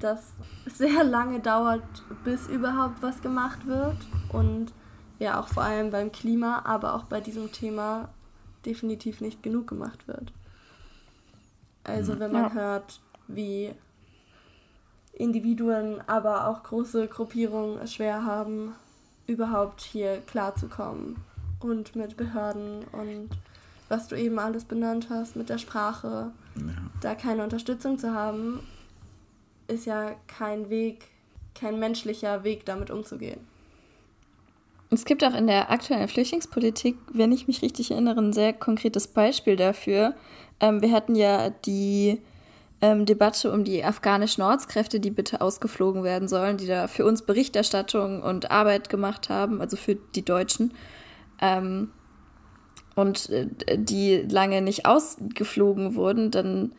[0.00, 0.32] dass
[0.64, 1.82] es sehr lange dauert,
[2.24, 3.96] bis überhaupt was gemacht wird
[4.32, 4.72] und
[5.18, 8.08] ja auch vor allem beim Klima, aber auch bei diesem Thema
[8.64, 10.32] definitiv nicht genug gemacht wird.
[11.84, 12.52] Also wenn man ja.
[12.52, 13.72] hört, wie
[15.12, 18.74] Individuen, aber auch große Gruppierungen es schwer haben,
[19.26, 21.16] überhaupt hier klarzukommen
[21.60, 23.30] und mit Behörden und
[23.88, 26.62] was du eben alles benannt hast mit der Sprache, ja.
[27.00, 28.60] da keine Unterstützung zu haben,
[29.68, 31.08] ist ja kein Weg,
[31.54, 33.40] kein menschlicher Weg, damit umzugehen.
[34.96, 39.08] Es gibt auch in der aktuellen Flüchtlingspolitik, wenn ich mich richtig erinnere, ein sehr konkretes
[39.08, 40.14] Beispiel dafür.
[40.58, 42.22] Ähm, wir hatten ja die
[42.80, 47.20] ähm, Debatte um die afghanischen Ortskräfte, die bitte ausgeflogen werden sollen, die da für uns
[47.20, 50.72] Berichterstattung und Arbeit gemacht haben, also für die Deutschen.
[51.42, 51.90] Ähm,
[52.94, 56.72] und äh, die lange nicht ausgeflogen wurden, dann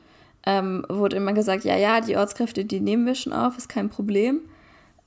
[0.43, 3.91] ähm, wurde immer gesagt, ja, ja, die Ortskräfte, die nehmen wir schon auf, ist kein
[3.91, 4.41] Problem.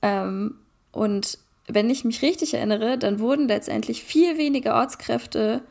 [0.01, 0.55] Ähm,
[0.93, 1.39] und
[1.73, 5.61] wenn ich mich richtig erinnere, dann wurden letztendlich viel weniger Ortskräfte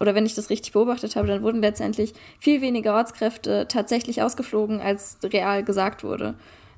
[0.00, 4.80] oder wenn ich das richtig beobachtet habe, dann wurden letztendlich viel weniger Ortskräfte tatsächlich ausgeflogen,
[4.80, 6.34] als real gesagt wurde.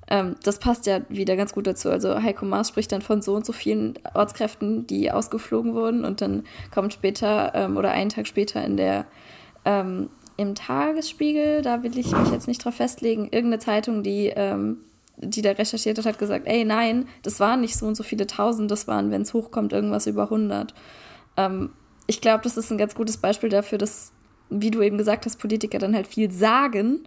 [0.08, 1.90] Ähm, das passt ja wieder ganz gut dazu.
[1.90, 6.20] Also Heiko Maas spricht dann von so und so vielen Ortskräften, die ausgeflogen wurden und
[6.20, 9.06] dann kommt später ähm, oder einen Tag später in der
[9.64, 14.78] ähm, im Tagesspiegel, da will ich mich jetzt nicht drauf festlegen, irgendeine Zeitung, die ähm,
[15.22, 18.26] die da recherchiert hat, hat gesagt, ey, nein, das waren nicht so und so viele
[18.26, 20.74] Tausend, das waren, wenn es hochkommt, irgendwas über 100.
[21.36, 21.70] Ähm,
[22.06, 24.12] ich glaube, das ist ein ganz gutes Beispiel dafür, dass,
[24.48, 27.00] wie du eben gesagt hast, Politiker dann halt viel sagen,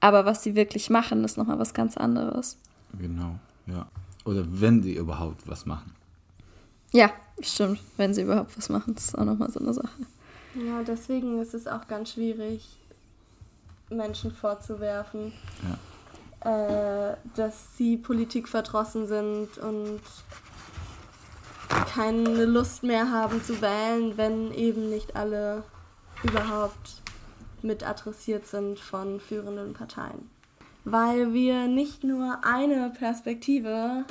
[0.00, 2.56] aber was sie wirklich machen, ist nochmal was ganz anderes.
[2.98, 3.86] Genau, ja.
[4.24, 5.94] Oder wenn sie überhaupt was machen.
[6.92, 7.80] Ja, stimmt.
[7.96, 9.88] Wenn sie überhaupt was machen, das ist auch nochmal so eine Sache.
[10.54, 12.66] Ja, deswegen ist es auch ganz schwierig,
[13.90, 15.32] Menschen vorzuwerfen,
[15.62, 15.78] ja.
[16.48, 20.00] Äh, dass sie Politik verdrossen sind und
[21.92, 25.62] keine Lust mehr haben zu wählen, wenn eben nicht alle
[26.22, 27.02] überhaupt
[27.60, 30.30] mit adressiert sind von führenden Parteien.
[30.84, 34.04] Weil wir nicht nur eine Perspektive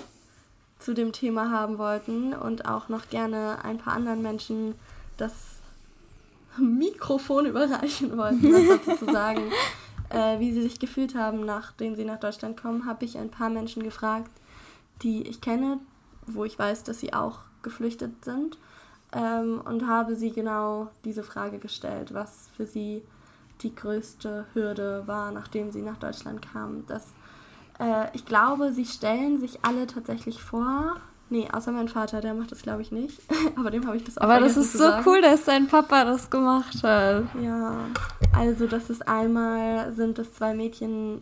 [0.77, 4.75] zu dem Thema haben wollten und auch noch gerne ein paar anderen Menschen
[5.17, 5.33] das
[6.59, 9.41] Mikrofon überreichen wollten, was dazu zu sagen,
[10.09, 13.49] äh, wie sie sich gefühlt haben, nachdem sie nach Deutschland kommen, habe ich ein paar
[13.49, 14.31] Menschen gefragt,
[15.03, 15.79] die ich kenne,
[16.25, 18.57] wo ich weiß, dass sie auch geflüchtet sind
[19.13, 23.03] ähm, und habe sie genau diese Frage gestellt, was für sie
[23.61, 26.85] die größte Hürde war, nachdem sie nach Deutschland kamen.
[26.87, 27.07] Das,
[27.79, 30.97] äh, ich glaube, sie stellen sich alle tatsächlich vor.
[31.29, 33.19] Nee, außer mein Vater, der macht das glaube ich nicht.
[33.55, 35.03] Aber dem habe ich das auch Aber das ist so sagen.
[35.05, 37.25] cool, dass dein Papa das gemacht hat.
[37.41, 37.75] Ja,
[38.35, 41.21] also das ist einmal, sind das zwei Mädchen,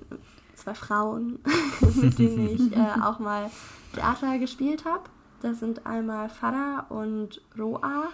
[0.56, 1.39] zwei Frauen,
[1.95, 3.49] mit denen ich äh, auch mal
[3.93, 5.03] Theater gespielt habe.
[5.41, 8.10] Das sind einmal Farah und Roa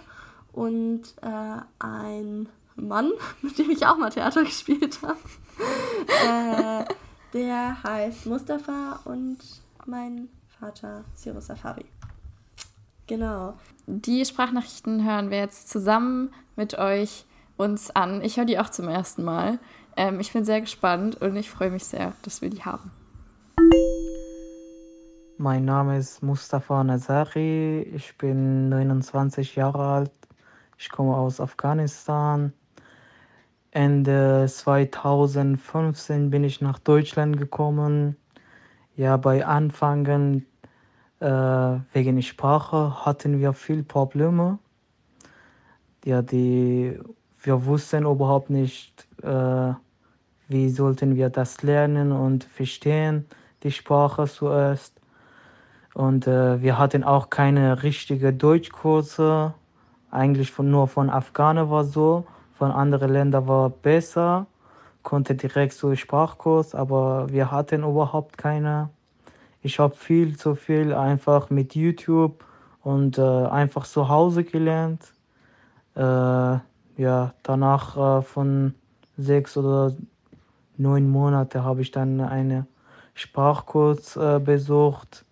[0.52, 3.10] und äh, ein Mann,
[3.42, 5.18] mit dem ich auch mal Theater gespielt habe.
[6.06, 6.84] äh,
[7.34, 9.38] der heißt Mustafa und
[9.86, 10.28] mein
[10.62, 11.86] Vater Cyrus Safari.
[13.08, 13.54] Genau.
[13.86, 18.22] Die Sprachnachrichten hören wir jetzt zusammen mit euch uns an.
[18.22, 19.58] Ich höre die auch zum ersten Mal.
[19.96, 22.92] Ähm, ich bin sehr gespannt und ich freue mich sehr, dass wir die haben.
[25.36, 27.80] Mein Name ist Mustafa Nazari.
[27.96, 30.12] Ich bin 29 Jahre alt.
[30.78, 32.52] Ich komme aus Afghanistan.
[33.72, 38.16] Ende 2015 bin ich nach Deutschland gekommen.
[38.94, 40.46] Ja, bei Anfangen
[41.22, 44.58] wegen Sprache hatten wir viel Probleme.
[46.04, 46.98] Ja, die,
[47.42, 49.72] wir wussten überhaupt nicht, äh,
[50.48, 53.26] wie sollten wir das lernen und verstehen,
[53.62, 55.00] die Sprache zuerst.
[55.94, 59.54] Und äh, wir hatten auch keine richtige Deutschkurse.
[60.10, 62.26] Eigentlich von, nur von Afghanen war so.
[62.54, 64.46] Von anderen Ländern war besser.
[65.02, 68.90] Konnte direkt so Sprachkurs, aber wir hatten überhaupt keine.
[69.62, 72.44] Ich habe viel zu viel einfach mit YouTube
[72.82, 75.02] und äh, einfach zu Hause gelernt.
[75.94, 78.74] Äh, ja, danach äh, von
[79.16, 79.94] sechs oder
[80.76, 82.66] neun Monaten habe ich dann einen
[83.14, 85.24] Sprachkurs äh, besucht.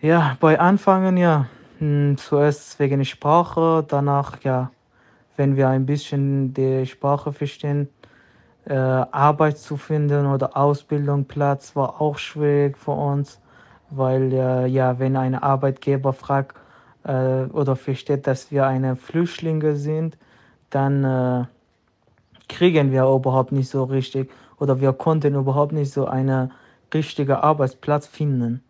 [0.00, 4.70] Ja, bei Anfangen ja, hm, zuerst wegen Sprache, danach ja,
[5.36, 7.88] wenn wir ein bisschen die Sprache verstehen,
[8.66, 13.40] äh, Arbeit zu finden oder Ausbildungsplatz war auch schwierig für uns,
[13.90, 16.56] weil äh, ja, wenn ein Arbeitgeber fragt
[17.04, 20.16] äh, oder versteht, dass wir eine Flüchtlinge sind,
[20.70, 21.44] dann äh,
[22.48, 26.52] kriegen wir überhaupt nicht so richtig oder wir konnten überhaupt nicht so einen
[26.92, 28.62] richtigen Arbeitsplatz finden.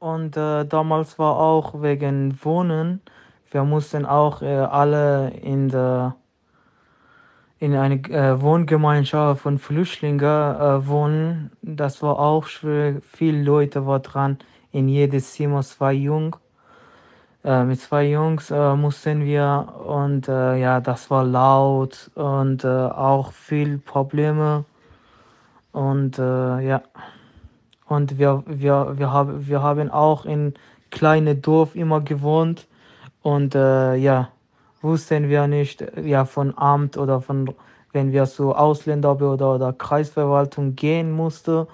[0.00, 3.00] Und äh, damals war auch wegen Wohnen,
[3.52, 6.16] wir mussten auch äh, alle in der
[7.62, 11.52] in eine äh, Wohngemeinschaft von Flüchtlingen äh, wohnen.
[11.62, 12.96] Das war auch schwer.
[13.02, 14.38] Viele Leute waren dran.
[14.72, 16.38] In jedes Zimmer zwei Jungs.
[17.44, 22.68] Äh, mit zwei Jungs äh, mussten wir und äh, ja, das war laut und äh,
[22.68, 24.64] auch viel Probleme.
[25.70, 26.82] Und ja,
[27.86, 30.52] und wir, wir, wir, haben, wir haben auch in
[30.90, 32.66] kleinen Dorf immer gewohnt
[33.22, 34.28] und ja,
[34.82, 37.54] wussten wir nicht, ja, von Amt oder von,
[37.92, 41.66] wenn wir zu Ausländerbehörde oder Kreisverwaltung gehen mussten,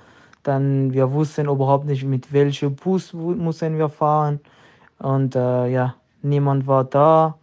[0.43, 4.41] dann wir wussten überhaupt nicht, mit welchem Bus müssen wir fahren.
[4.99, 7.37] Und äh, ja, niemand war da.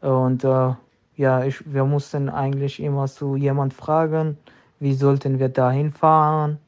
[0.00, 0.72] Und äh,
[1.16, 4.38] ja, ich, wir mussten eigentlich immer zu jemand fragen,
[4.78, 6.58] wie sollten wir dahin fahren.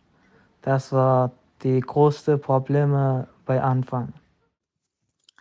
[0.63, 4.13] Das war die größte Probleme bei Anfang.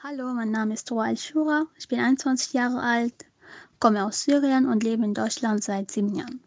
[0.03, 1.67] Hallo, mein Name ist Roal Shura.
[1.77, 3.13] Ich bin 21 Jahre alt,
[3.79, 6.41] komme aus Syrien und lebe in Deutschland seit sieben Jahren.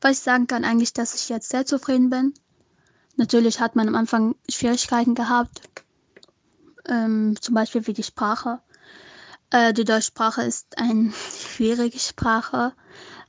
[0.00, 2.34] Was ich sagen kann, eigentlich, dass ich jetzt sehr zufrieden bin.
[3.14, 5.60] Natürlich hat man am Anfang Schwierigkeiten gehabt,
[6.86, 8.58] ähm, zum Beispiel wie die Sprache.
[9.50, 12.72] Äh, die deutsche Sprache ist eine schwierige Sprache.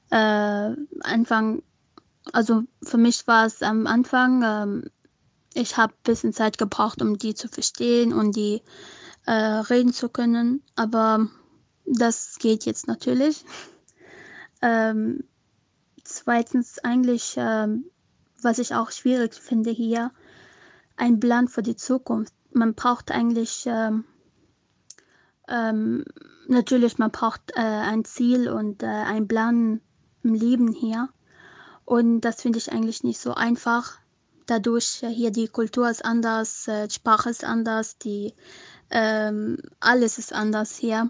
[0.09, 1.61] Äh, Anfang,
[2.34, 4.89] also für mich war es am Anfang ähm,
[5.56, 8.62] ich habe ein bisschen Zeit gebraucht, um die zu verstehen und die
[9.26, 10.62] äh, reden zu können.
[10.76, 11.28] Aber
[11.86, 13.43] das geht jetzt natürlich.
[14.62, 15.26] Ähm,
[16.03, 17.86] zweitens eigentlich, ähm,
[18.41, 20.12] was ich auch schwierig finde hier,
[20.95, 22.34] ein Plan für die Zukunft.
[22.51, 24.06] Man braucht eigentlich ähm,
[25.47, 26.06] ähm,
[26.47, 29.82] natürlich, man braucht äh, ein Ziel und äh, ein Plan
[30.24, 31.10] im Leben hier.
[31.84, 33.99] Und das finde ich eigentlich nicht so einfach
[34.46, 38.34] dadurch äh, hier die Kultur ist anders, äh, die Sprache ist anders, die
[38.89, 41.10] ähm, alles ist anders hier.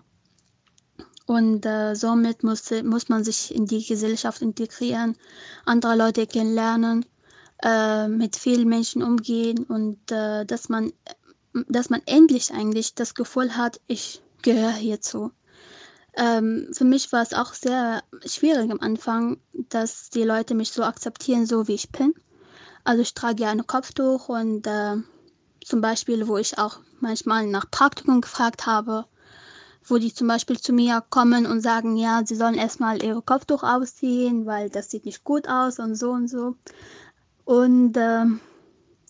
[1.27, 5.17] Und äh, somit muss, muss man sich in die Gesellschaft integrieren,
[5.65, 7.05] andere Leute kennenlernen,
[7.63, 10.91] äh, mit vielen Menschen umgehen und äh, dass man
[11.69, 15.31] dass man endlich eigentlich das Gefühl hat, ich gehöre hierzu.
[16.17, 20.83] Ähm, für mich war es auch sehr schwierig am Anfang, dass die Leute mich so
[20.83, 22.13] akzeptieren, so wie ich bin.
[22.85, 24.97] Also ich trage ja ein Kopftuch und äh,
[25.65, 29.05] zum Beispiel, wo ich auch manchmal nach Praktikum gefragt habe,
[29.83, 33.63] wo die zum Beispiel zu mir kommen und sagen, ja, sie sollen erstmal ihre Kopftuch
[33.63, 36.55] ausziehen, weil das sieht nicht gut aus und so und so.
[37.43, 38.25] Und äh,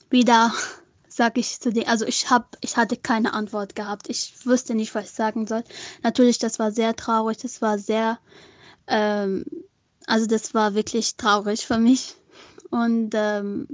[0.09, 0.53] wieder
[1.09, 4.09] sage ich zu denen, also ich habe, ich hatte keine Antwort gehabt.
[4.09, 5.65] Ich wusste nicht, was ich sagen soll.
[6.01, 8.19] Natürlich, das war sehr traurig, das war sehr,
[8.87, 9.43] ähm,
[10.07, 12.15] also das war wirklich traurig für mich.
[12.69, 13.67] Und ähm,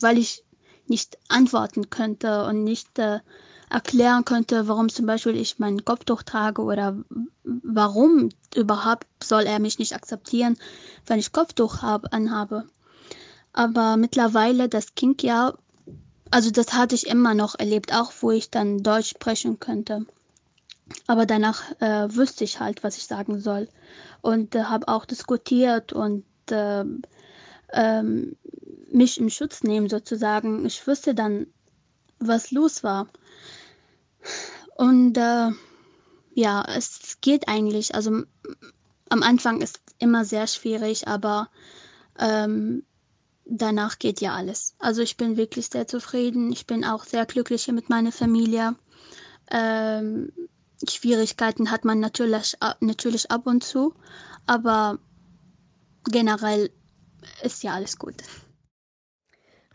[0.00, 0.44] weil ich
[0.86, 3.20] nicht antworten könnte und nicht äh,
[3.70, 6.96] erklären könnte, warum zum Beispiel ich meinen Kopftuch trage oder
[7.44, 10.58] warum überhaupt soll er mich nicht akzeptieren,
[11.06, 12.64] wenn ich Kopftuch hab, anhabe.
[13.52, 15.54] Aber mittlerweile, das ging ja,
[16.30, 20.06] also das hatte ich immer noch erlebt, auch wo ich dann Deutsch sprechen könnte.
[21.06, 23.68] Aber danach äh, wüsste ich halt, was ich sagen soll.
[24.20, 26.84] Und äh, habe auch diskutiert und äh,
[27.72, 28.36] ähm,
[28.90, 30.64] mich im Schutz nehmen sozusagen.
[30.66, 31.46] Ich wusste dann,
[32.18, 33.08] was los war.
[34.76, 35.50] Und äh,
[36.34, 37.94] ja, es geht eigentlich.
[37.94, 38.22] Also
[39.08, 41.48] am Anfang ist immer sehr schwierig, aber
[42.18, 42.84] ähm,
[43.44, 44.74] danach geht ja alles.
[44.78, 46.52] Also ich bin wirklich sehr zufrieden.
[46.52, 48.74] Ich bin auch sehr glücklich hier mit meiner Familie.
[49.50, 50.32] Ähm,
[50.88, 53.94] Schwierigkeiten hat man natürlich, natürlich ab und zu,
[54.46, 54.98] aber
[56.10, 56.70] generell
[57.42, 58.14] ist ja alles gut.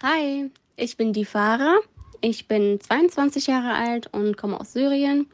[0.02, 1.78] Hi, ich bin die Farah.
[2.22, 5.28] Ich bin 22 Jahre alt und komme aus Syrien.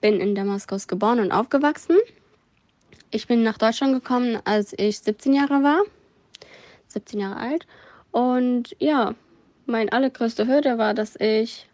[0.00, 1.96] Bin in Damaskus geboren und aufgewachsen.
[3.10, 5.82] Ich bin nach Deutschland gekommen, als ich 17 Jahre war.
[6.88, 7.66] 17 Jahre alt.
[8.10, 9.14] Und ja,
[9.66, 11.68] meine allergrößte Hürde war, dass ich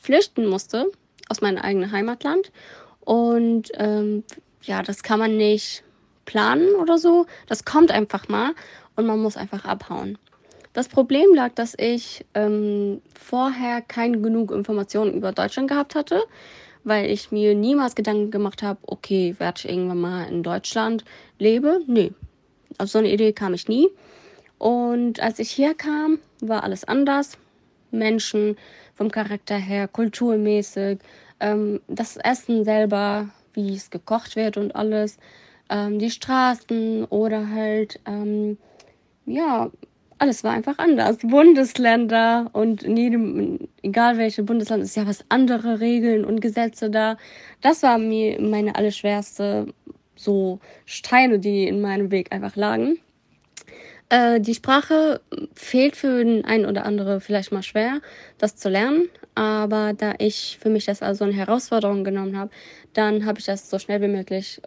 [0.00, 0.90] flüchten musste
[1.28, 2.52] aus meinem eigenen Heimatland.
[3.00, 4.24] Und ähm,
[4.62, 5.82] ja, das kann man nicht
[6.30, 7.26] planen oder so.
[7.48, 8.52] Das kommt einfach mal
[8.94, 10.16] und man muss einfach abhauen.
[10.72, 16.22] Das Problem lag, dass ich ähm, vorher keine genug Informationen über Deutschland gehabt hatte,
[16.84, 21.04] weil ich mir niemals Gedanken gemacht habe, okay, werde ich irgendwann mal in Deutschland
[21.40, 21.80] lebe?
[21.88, 22.12] Nee,
[22.78, 23.88] auf so eine Idee kam ich nie.
[24.58, 27.38] Und als ich hier kam, war alles anders.
[27.90, 28.56] Menschen
[28.94, 31.00] vom Charakter her, kulturmäßig,
[31.40, 35.18] ähm, das Essen selber, wie es gekocht wird und alles,
[35.70, 38.58] ähm, die Straßen oder halt, ähm,
[39.24, 39.70] ja,
[40.18, 41.18] alles war einfach anders.
[41.22, 47.16] Bundesländer und in jedem, egal welche Bundesland, ist ja was andere Regeln und Gesetze da.
[47.62, 49.72] Das war mir meine allerschwerste
[50.14, 52.98] so Steine, die in meinem Weg einfach lagen.
[54.10, 55.22] Äh, die Sprache
[55.54, 58.00] fehlt für den einen oder andere vielleicht mal schwer,
[58.36, 59.08] das zu lernen.
[59.40, 62.50] Aber da ich für mich das also eine Herausforderung genommen habe,
[62.92, 64.60] dann habe ich das so schnell wie möglich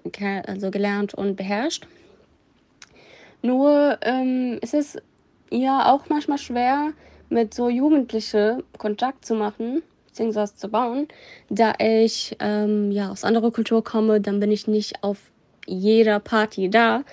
[0.48, 1.86] also gelernt und beherrscht.
[3.44, 4.98] Nur ähm, ist es
[5.52, 6.94] ja auch manchmal schwer,
[7.30, 11.08] mit so Jugendlichen Kontakt zu machen beziehungsweise zu bauen,
[11.50, 15.20] da ich ähm, ja aus anderer Kultur komme, dann bin ich nicht auf
[15.68, 17.04] jeder Party da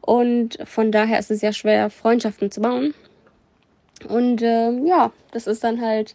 [0.00, 2.94] und von daher ist es sehr schwer, Freundschaften zu bauen.
[4.08, 6.14] Und äh, ja, das ist dann halt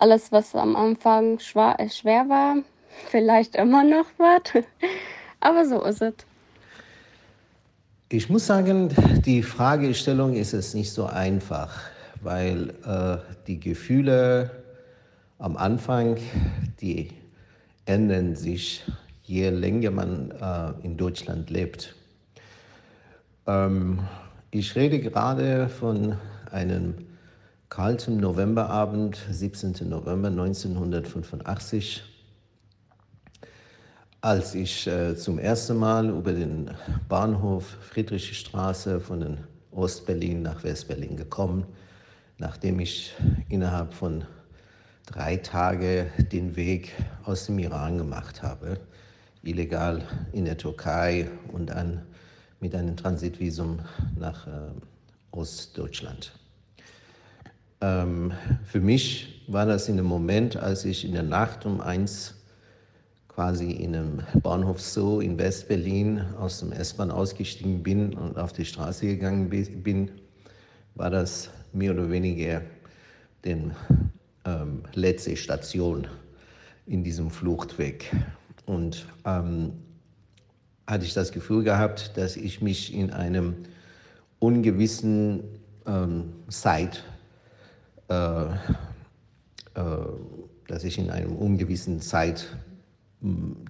[0.00, 2.56] alles, was am Anfang schwer, äh, schwer war,
[3.08, 4.64] vielleicht immer noch wird.
[5.40, 6.14] Aber so ist es.
[8.08, 8.88] Ich muss sagen,
[9.24, 11.80] die Fragestellung ist es nicht so einfach,
[12.22, 14.50] weil äh, die Gefühle
[15.38, 16.16] am Anfang,
[16.80, 17.12] die
[17.86, 18.84] ändern sich,
[19.22, 21.94] je länger man äh, in Deutschland lebt.
[23.46, 24.00] Ähm,
[24.50, 26.16] ich rede gerade von
[26.50, 26.94] einem
[27.70, 29.88] kalten Novemberabend, 17.
[29.88, 32.02] November 1985
[34.20, 36.72] als ich äh, zum ersten Mal über den
[37.08, 39.38] Bahnhof Friedrichstraße von
[39.70, 41.64] Ostberlin nach Westberlin gekommen,
[42.38, 43.14] nachdem ich
[43.48, 44.24] innerhalb von
[45.06, 46.92] drei Tagen den Weg
[47.22, 48.80] aus dem Iran gemacht habe,
[49.42, 50.02] illegal
[50.32, 52.02] in der Türkei und dann
[52.58, 53.78] mit einem Transitvisum
[54.18, 54.72] nach äh,
[55.30, 56.39] Ostdeutschland.
[57.80, 58.32] Ähm,
[58.64, 62.34] für mich war das in dem Moment, als ich in der Nacht um eins
[63.28, 68.64] quasi in einem Bahnhof Zoo in West-Berlin aus dem S-Bahn ausgestiegen bin und auf die
[68.64, 70.10] Straße gegangen bin,
[70.94, 72.62] war das mehr oder weniger
[73.44, 73.70] die
[74.44, 76.06] ähm, letzte Station
[76.86, 78.10] in diesem Fluchtweg.
[78.66, 79.72] Und ähm,
[80.86, 83.54] hatte ich das Gefühl gehabt, dass ich mich in einem
[84.38, 85.44] ungewissen
[85.86, 87.04] ähm, Zeit,
[90.66, 92.46] dass ich in einem ungewissen Zeit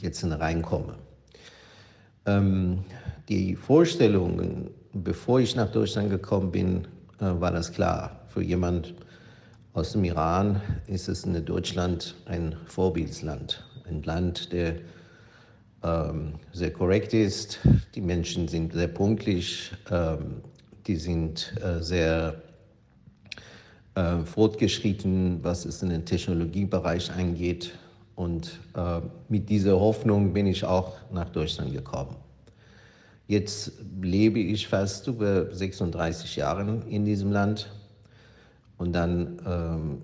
[0.01, 0.95] jetzt reinkomme.
[2.27, 2.85] Ähm,
[3.29, 6.89] die Vorstellungen, bevor ich nach Deutschland gekommen bin,
[7.21, 8.21] äh, war das klar.
[8.29, 8.95] Für jemand
[9.73, 14.77] aus dem Iran ist es in Deutschland ein Vorbildsland, ein Land, der
[15.83, 17.61] ähm, sehr korrekt ist.
[17.95, 20.43] Die Menschen sind sehr punktlich, ähm,
[20.87, 22.43] die sind äh, sehr
[24.01, 27.73] äh, fortgeschritten, was es in den Technologiebereich angeht.
[28.15, 32.17] Und äh, mit dieser Hoffnung bin ich auch nach Deutschland gekommen.
[33.27, 37.71] Jetzt lebe ich fast über 36 Jahre in diesem Land
[38.79, 40.03] und dann ähm,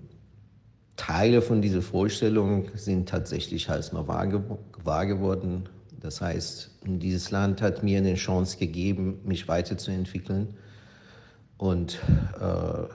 [0.95, 4.27] Teile von dieser Vorstellung sind tatsächlich halt mal wahr,
[4.83, 5.67] wahr geworden.
[5.99, 10.53] Das heißt, dieses Land hat mir eine Chance gegeben, mich weiterzuentwickeln
[11.57, 11.99] und
[12.39, 12.93] äh,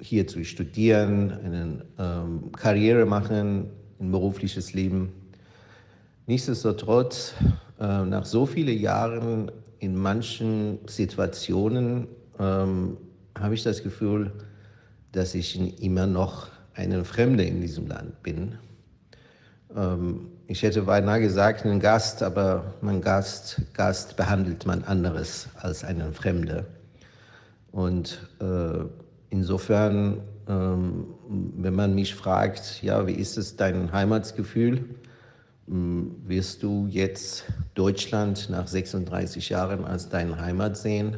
[0.00, 3.70] hier zu studieren, eine ähm, Karriere machen,
[4.00, 5.12] ein berufliches Leben.
[6.26, 7.34] Nichtsdestotrotz,
[7.78, 12.06] äh, nach so vielen Jahren in manchen Situationen
[12.38, 12.96] ähm,
[13.38, 14.32] habe ich das Gefühl,
[15.12, 18.58] dass ich immer noch eine Fremde in diesem Land bin.
[19.76, 25.84] Ähm, ich hätte beinahe gesagt, ein Gast, aber mein Gast, Gast behandelt man anderes als
[25.84, 26.66] einen Fremde.
[27.72, 28.84] Und äh,
[29.30, 34.84] Insofern, ähm, wenn man mich fragt, ja, wie ist es dein Heimatsgefühl,
[35.68, 37.44] ähm, wirst du jetzt
[37.74, 41.16] Deutschland nach 36 Jahren als deine Heimat sehen,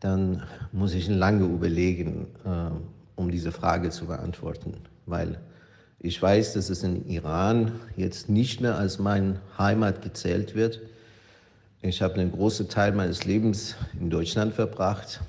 [0.00, 0.42] dann
[0.72, 2.70] muss ich lange überlegen, äh,
[3.14, 4.74] um diese Frage zu beantworten,
[5.06, 5.38] weil
[6.00, 10.80] ich weiß, dass es in Iran jetzt nicht mehr als meine Heimat gezählt wird.
[11.82, 15.20] Ich habe einen großen Teil meines Lebens in Deutschland verbracht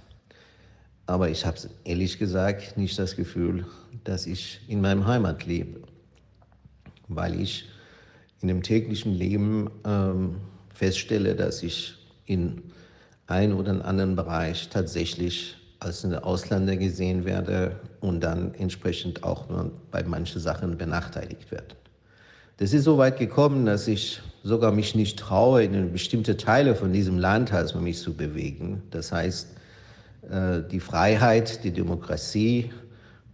[1.07, 3.65] Aber ich habe ehrlich gesagt nicht das Gefühl,
[4.03, 5.81] dass ich in meinem Heimat lebe,
[7.07, 7.65] weil ich
[8.41, 10.35] in dem täglichen Leben ähm,
[10.73, 11.95] feststelle, dass ich
[12.25, 12.61] in
[13.25, 19.45] einem oder anderen Bereich tatsächlich als eine Ausländer gesehen werde und dann entsprechend auch
[19.91, 21.75] bei manchen Sachen benachteiligt werde.
[22.57, 26.91] Das ist so weit gekommen, dass ich sogar mich nicht traue, in bestimmte Teile von
[26.91, 28.81] diesem Land also mich zu bewegen.
[28.89, 29.49] Das heißt,
[30.23, 32.71] die Freiheit, die Demokratie,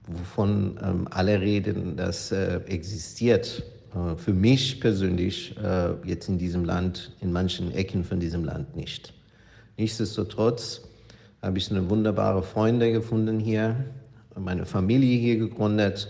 [0.07, 3.63] wovon ähm, alle reden, das äh, existiert
[3.95, 5.55] äh, für mich persönlich
[6.03, 9.13] jetzt in diesem Land, in manchen Ecken von diesem Land nicht.
[9.77, 10.81] Nichtsdestotrotz
[11.41, 13.75] habe ich eine wunderbare Freunde gefunden hier,
[14.35, 16.07] meine Familie hier gegründet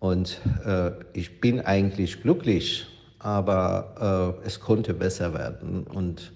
[0.00, 2.86] und äh, ich bin eigentlich glücklich,
[3.18, 6.32] aber äh, es konnte besser werden und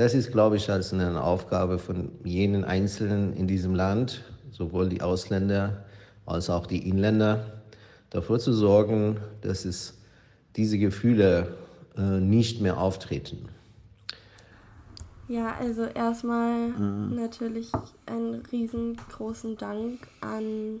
[0.00, 5.02] das ist, glaube ich, als eine Aufgabe von jenen Einzelnen in diesem Land, sowohl die
[5.02, 5.84] Ausländer
[6.24, 7.60] als auch die Inländer,
[8.08, 9.98] dafür zu sorgen, dass es
[10.56, 11.54] diese Gefühle
[11.98, 13.50] äh, nicht mehr auftreten.
[15.28, 17.16] Ja, also erstmal mhm.
[17.16, 17.70] natürlich
[18.06, 20.80] einen riesengroßen Dank an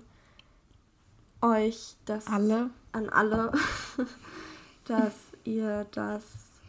[1.42, 2.70] euch, dass alle.
[2.92, 3.52] an alle,
[4.86, 5.12] dass
[5.44, 6.22] ihr das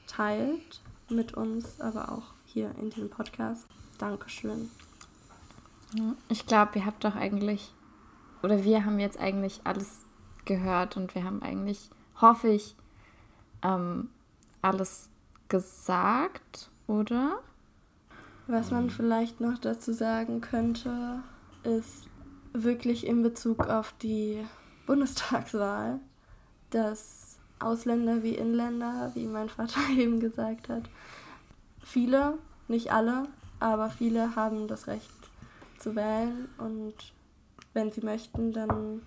[0.05, 3.65] teilt mit uns, aber auch hier in dem Podcast.
[3.97, 4.69] Dankeschön.
[6.29, 7.73] Ich glaube, ihr habt doch eigentlich,
[8.43, 10.05] oder wir haben jetzt eigentlich alles
[10.45, 11.89] gehört und wir haben eigentlich,
[12.19, 12.75] hoffe ich,
[13.61, 14.09] ähm,
[14.61, 15.09] alles
[15.47, 17.39] gesagt, oder?
[18.47, 21.21] Was man vielleicht noch dazu sagen könnte,
[21.63, 22.05] ist
[22.53, 24.43] wirklich in Bezug auf die
[24.85, 25.99] Bundestagswahl,
[26.69, 30.89] dass Ausländer wie Inländer, wie mein Vater eben gesagt hat,
[31.83, 33.27] viele, nicht alle,
[33.59, 35.09] aber viele haben das Recht
[35.79, 36.93] zu wählen und
[37.73, 39.01] wenn sie möchten, dann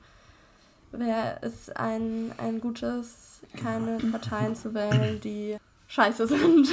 [0.92, 5.56] wäre es ein, ein gutes, keine Parteien zu wählen, die
[5.88, 6.68] scheiße sind.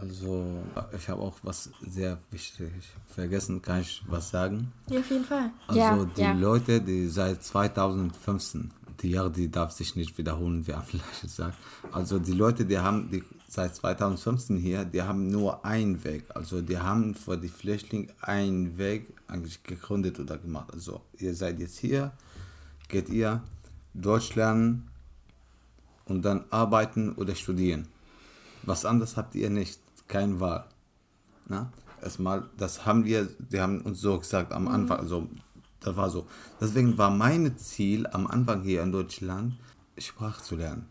[0.00, 0.62] Also,
[0.96, 2.70] ich habe auch was sehr wichtig
[3.08, 3.60] vergessen.
[3.60, 4.72] Kann ich was sagen?
[4.88, 5.50] Ja, auf jeden Fall.
[5.66, 6.32] Also, ja, die ja.
[6.34, 8.70] Leute, die seit 2015,
[9.02, 11.56] die Jahre, die darf sich nicht wiederholen, wie vielleicht gesagt.
[11.90, 16.24] Also, die Leute, die haben die seit 2015 hier, die haben nur einen Weg.
[16.34, 20.68] Also, die haben für die Flüchtlinge einen Weg eigentlich gegründet oder gemacht.
[20.72, 22.12] Also, ihr seid jetzt hier,
[22.88, 23.42] geht ihr
[23.94, 24.88] Deutsch lernen
[26.04, 27.88] und dann arbeiten oder studieren.
[28.62, 30.66] Was anderes habt ihr nicht keine Wahl.
[31.48, 31.72] Na?
[32.02, 35.28] Erstmal, das haben wir, die haben uns so gesagt am Anfang, also
[35.80, 36.26] das war so.
[36.60, 39.54] Deswegen war mein Ziel am Anfang hier in Deutschland,
[39.96, 40.86] Sprache zu lernen.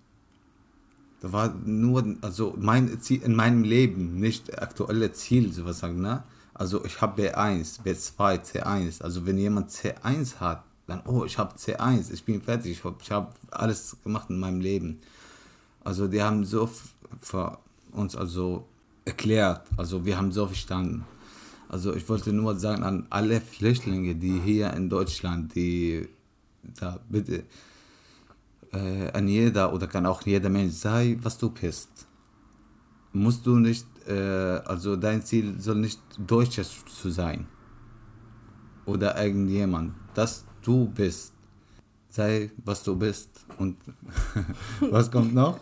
[1.21, 6.23] Das war nur, also mein Ziel in meinem Leben, nicht aktuelle Ziel, sowas sagen, ne?
[6.53, 9.01] Also ich habe B1, B2, C1.
[9.01, 12.97] Also wenn jemand C1 hat, dann, oh, ich habe C1, ich bin fertig, ich habe
[13.09, 14.99] hab alles gemacht in meinem Leben.
[15.83, 16.69] Also die haben so
[17.21, 17.57] für
[17.91, 18.67] uns also
[19.05, 19.61] erklärt.
[19.75, 21.05] Also wir haben so verstanden.
[21.69, 26.07] Also ich wollte nur sagen an alle Flüchtlinge, die hier in Deutschland, die
[26.79, 27.43] da bitte
[28.73, 31.89] äh, an jeder oder kann auch jeder Mensch sei, was du bist.
[33.13, 37.47] Musst du nicht, äh, also dein Ziel soll nicht Deutsches zu sein
[38.87, 41.33] oder irgendjemand, dass du bist.
[42.09, 43.29] Sei, was du bist.
[43.59, 43.77] Und
[44.79, 45.59] was kommt noch?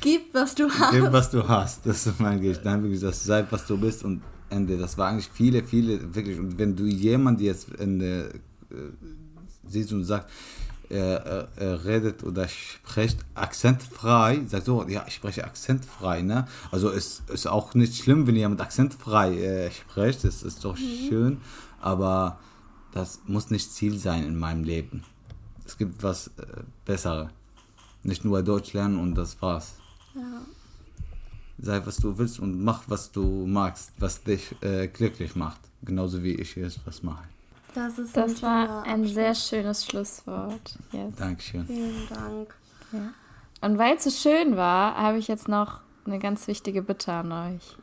[0.00, 0.92] Gib, was du hast.
[0.92, 1.84] Gib, was du hast.
[1.84, 2.98] Das ist mein Gedanke.
[2.98, 4.78] Das sei, was du bist und Ende.
[4.78, 6.38] Das war eigentlich viele, viele, wirklich.
[6.38, 8.92] Und wenn du jemanden jetzt in der, äh,
[9.66, 10.30] siehst und sagst,
[10.90, 16.46] er, er, redet oder spricht akzentfrei, sagt so, ja, ich spreche akzentfrei, ne?
[16.70, 21.08] Also es ist auch nicht schlimm, wenn jemand akzentfrei äh, spricht, das ist doch mhm.
[21.08, 21.40] schön,
[21.80, 22.38] aber
[22.92, 25.04] das muss nicht Ziel sein in meinem Leben
[25.68, 27.28] es gibt was äh, Besseres.
[28.02, 29.74] Nicht nur Deutsch lernen und das war's.
[30.14, 30.40] Ja.
[31.58, 35.60] Sei, was du willst und mach, was du magst, was dich äh, glücklich macht.
[35.82, 37.24] Genauso wie ich jetzt was mache.
[37.74, 39.14] Das, das war ein Abschluss.
[39.14, 40.78] sehr schönes Schlusswort.
[40.92, 41.20] Jetzt.
[41.20, 41.66] Dankeschön.
[41.66, 42.54] Vielen Dank.
[42.92, 43.12] Ja.
[43.60, 47.32] Und weil es so schön war, habe ich jetzt noch eine ganz wichtige Bitte an
[47.32, 47.76] euch.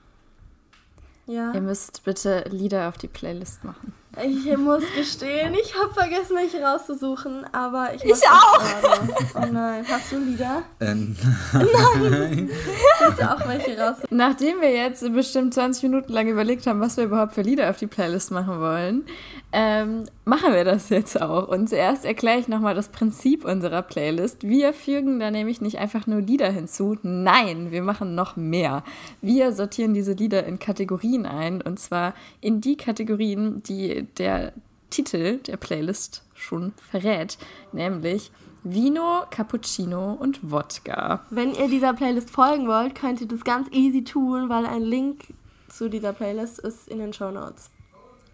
[1.27, 1.53] Ja.
[1.53, 3.93] Ihr müsst bitte Lieder auf die Playlist machen.
[4.23, 8.61] Ich muss gestehen, ich habe vergessen, welche rauszusuchen, aber ich Ich auch!
[9.35, 10.63] Oh nein, hast du Lieder?
[10.79, 11.15] Ähm.
[11.53, 12.49] Nein!
[13.01, 13.97] Hast du auch welche raus?
[14.09, 17.77] Nachdem wir jetzt bestimmt 20 Minuten lang überlegt haben, was wir überhaupt für Lieder auf
[17.77, 19.05] die Playlist machen wollen,
[19.51, 21.47] ähm, machen wir das jetzt auch.
[21.47, 24.43] Und zuerst erkläre ich nochmal das Prinzip unserer Playlist.
[24.43, 28.83] Wir fügen da nämlich nicht einfach nur Lieder hinzu, nein, wir machen noch mehr.
[29.21, 34.53] Wir sortieren diese Lieder in Kategorien ein, und zwar in die Kategorien, die der
[34.89, 37.37] Titel der Playlist schon verrät,
[37.71, 38.31] nämlich
[38.63, 41.23] Vino, Cappuccino und Wodka.
[41.29, 45.33] Wenn ihr dieser Playlist folgen wollt, könnt ihr das ganz easy tun, weil ein Link
[45.69, 47.69] zu dieser Playlist ist in den Show Notes.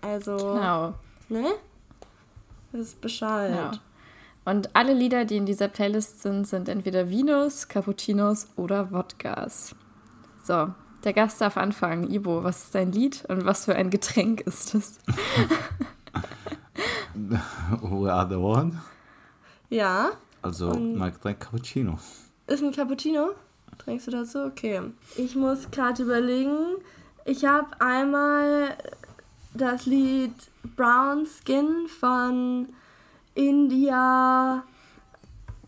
[0.01, 0.93] Also, Genau.
[1.30, 1.45] ne?
[2.72, 3.53] Das ist Bescheid.
[3.53, 3.72] Ja.
[4.45, 9.76] Und alle Lieder, die in dieser Playlist sind, sind entweder Vinos, Cappuccinos oder Wodkas.
[10.43, 10.69] So,
[11.03, 12.11] der Gast darf anfangen.
[12.11, 14.99] Ivo, was ist dein Lied und was für ein Getränk ist es?
[17.13, 18.81] We are the one.
[19.69, 20.11] Ja.
[20.41, 21.99] Also, mein Getränk Cappuccino.
[22.47, 23.31] Ist ein Cappuccino?
[23.77, 24.45] Trinkst du dazu?
[24.45, 24.81] Okay.
[25.15, 26.77] Ich muss gerade überlegen.
[27.25, 28.77] Ich habe einmal
[29.53, 30.33] das Lied
[30.75, 32.69] Brown Skin von
[33.33, 34.63] India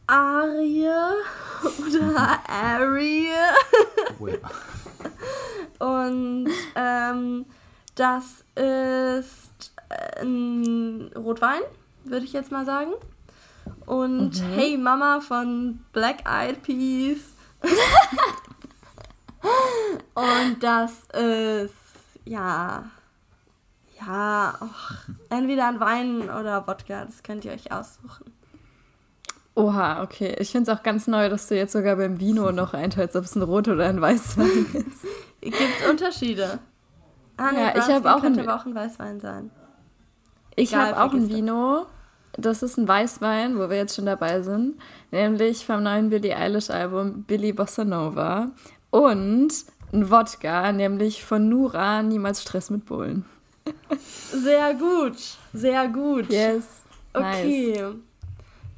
[0.07, 0.88] Arie
[1.88, 3.27] oder Arie.
[5.84, 7.45] Und ähm,
[7.95, 9.73] das ist
[10.21, 11.59] ein Rotwein,
[12.05, 12.93] würde ich jetzt mal sagen.
[13.86, 17.17] Und Hey Mama von Black Eyed Peas.
[20.13, 21.73] Und das ist,
[22.23, 22.86] ja,
[23.99, 24.91] ja, och,
[25.29, 28.31] entweder ein Wein oder Wodka, das könnt ihr euch aussuchen.
[29.55, 30.36] Oha, okay.
[30.39, 33.25] Ich finde es auch ganz neu, dass du jetzt sogar beim Vino noch einteilst, ob
[33.25, 35.05] es ein Rot oder ein Weißwein ist.
[35.44, 36.60] Gibt es Unterschiede?
[37.38, 39.52] Ah, nee, Ja, ich Brown hab Skin auch könnte ein- aber auch ein Weißwein sein.
[40.56, 41.30] Ich habe auch ein.
[41.30, 41.86] Vino.
[42.36, 44.80] Das ist ein Weißwein, wo wir jetzt schon dabei sind.
[45.12, 48.52] Nämlich vom neuen Billie Eilish-Album Billy Bossa Nova.
[48.89, 49.52] Und
[49.91, 53.26] ein Wodka, nämlich von Nura, Niemals Stress mit Bullen.
[54.32, 55.16] Sehr gut,
[55.54, 56.30] sehr gut.
[56.30, 56.82] Yes.
[57.14, 57.78] Okay.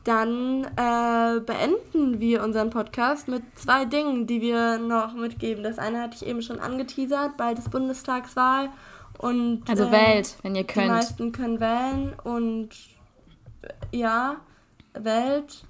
[0.06, 5.64] Dann äh, beenden wir unseren Podcast mit zwei Dingen, die wir noch mitgeben.
[5.64, 8.70] Das eine hatte ich eben schon angeteasert, bald ist Bundestagswahl
[9.18, 10.88] und Also äh, wählt, wenn ihr Die könnt.
[10.90, 12.70] meisten können wählen und
[13.64, 14.38] äh, ja,
[14.94, 15.64] wählt.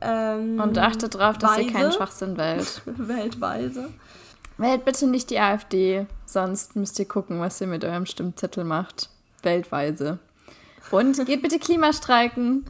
[0.00, 1.72] Ähm, Und achtet darauf, dass ihr Weise.
[1.72, 2.80] keinen Schwachsinn wählt.
[2.86, 3.88] Weltweise.
[4.58, 9.10] Wählt bitte nicht die AfD, sonst müsst ihr gucken, was ihr mit eurem Stimmzettel macht.
[9.42, 10.18] Weltweise.
[10.90, 12.64] Und geht bitte Klimastreiken.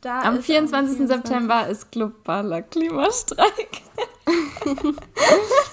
[0.00, 1.06] Da Am ist 24.
[1.06, 3.82] September ist globaler Klimastreik.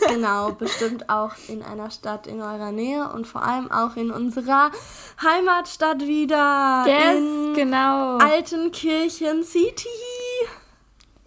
[0.09, 4.71] Genau, bestimmt auch in einer Stadt in eurer Nähe und vor allem auch in unserer
[5.21, 6.86] Heimatstadt wieder.
[6.88, 8.17] Yes, in genau.
[8.17, 9.88] Altenkirchen City.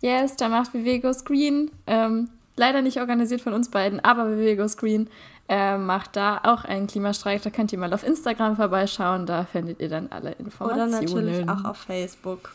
[0.01, 1.70] Yes, da macht Vivigo Screen.
[1.86, 5.09] Ähm, leider nicht organisiert von uns beiden, aber Vivigo Screen
[5.48, 7.42] äh, macht da auch einen Klimastreik.
[7.42, 9.26] Da könnt ihr mal auf Instagram vorbeischauen.
[9.26, 10.90] Da findet ihr dann alle Oder Informationen.
[10.90, 12.51] natürlich auch auf Facebook.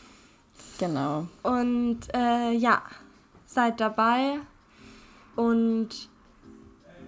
[0.78, 1.26] Genau.
[1.42, 2.82] Und äh, ja,
[3.46, 4.38] seid dabei
[5.34, 5.88] und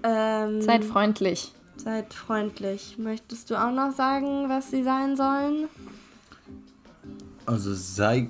[0.02, 1.52] ähm, Seid freundlich.
[1.76, 2.96] seid freundlich.
[2.98, 5.68] Möchtest du auch noch sagen, was sie sein sollen?
[7.46, 8.28] Also, sei,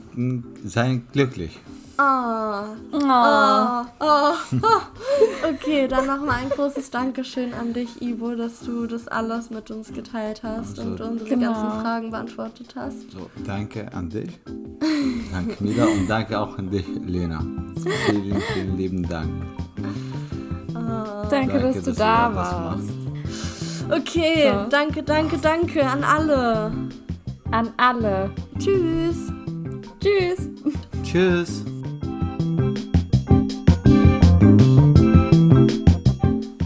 [0.65, 1.59] sei glücklich.
[2.01, 2.99] Oh, Oh.
[3.01, 4.33] oh, oh,
[4.63, 5.49] oh.
[5.51, 9.93] Okay, dann nochmal ein großes Dankeschön an dich, Ivo, dass du das alles mit uns
[9.93, 11.53] geteilt hast und unsere Genau.
[11.53, 13.11] ganzen Fragen beantwortet hast.
[13.11, 14.39] So, danke an dich.
[15.33, 15.85] Danke, Mila.
[15.87, 17.41] Und danke auch an dich, Lena.
[18.07, 19.31] Vielen, vielen lieben Dank.
[21.31, 22.91] Danke, dass du da warst.
[23.91, 24.69] Okay, So.
[24.71, 26.71] danke, danke, danke an alle.
[27.51, 28.31] An alle.
[28.59, 29.33] Tschüss.
[30.01, 30.49] Tschüss.
[31.03, 31.65] Tschüss.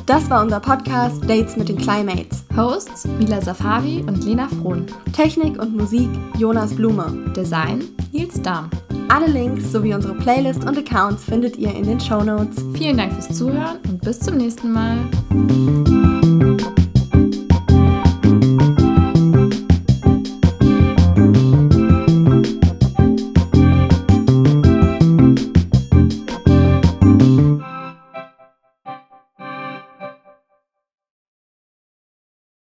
[0.07, 2.45] Das war unser Podcast Dates mit den Climates.
[2.57, 4.87] Hosts Mila Safavi und Lena Frohn.
[5.13, 7.33] Technik und Musik Jonas Blume.
[7.37, 8.69] Design Nils Dahm.
[9.09, 12.65] Alle Links sowie unsere Playlist und Accounts findet ihr in den Show Notes.
[12.75, 14.99] Vielen Dank fürs Zuhören und bis zum nächsten Mal.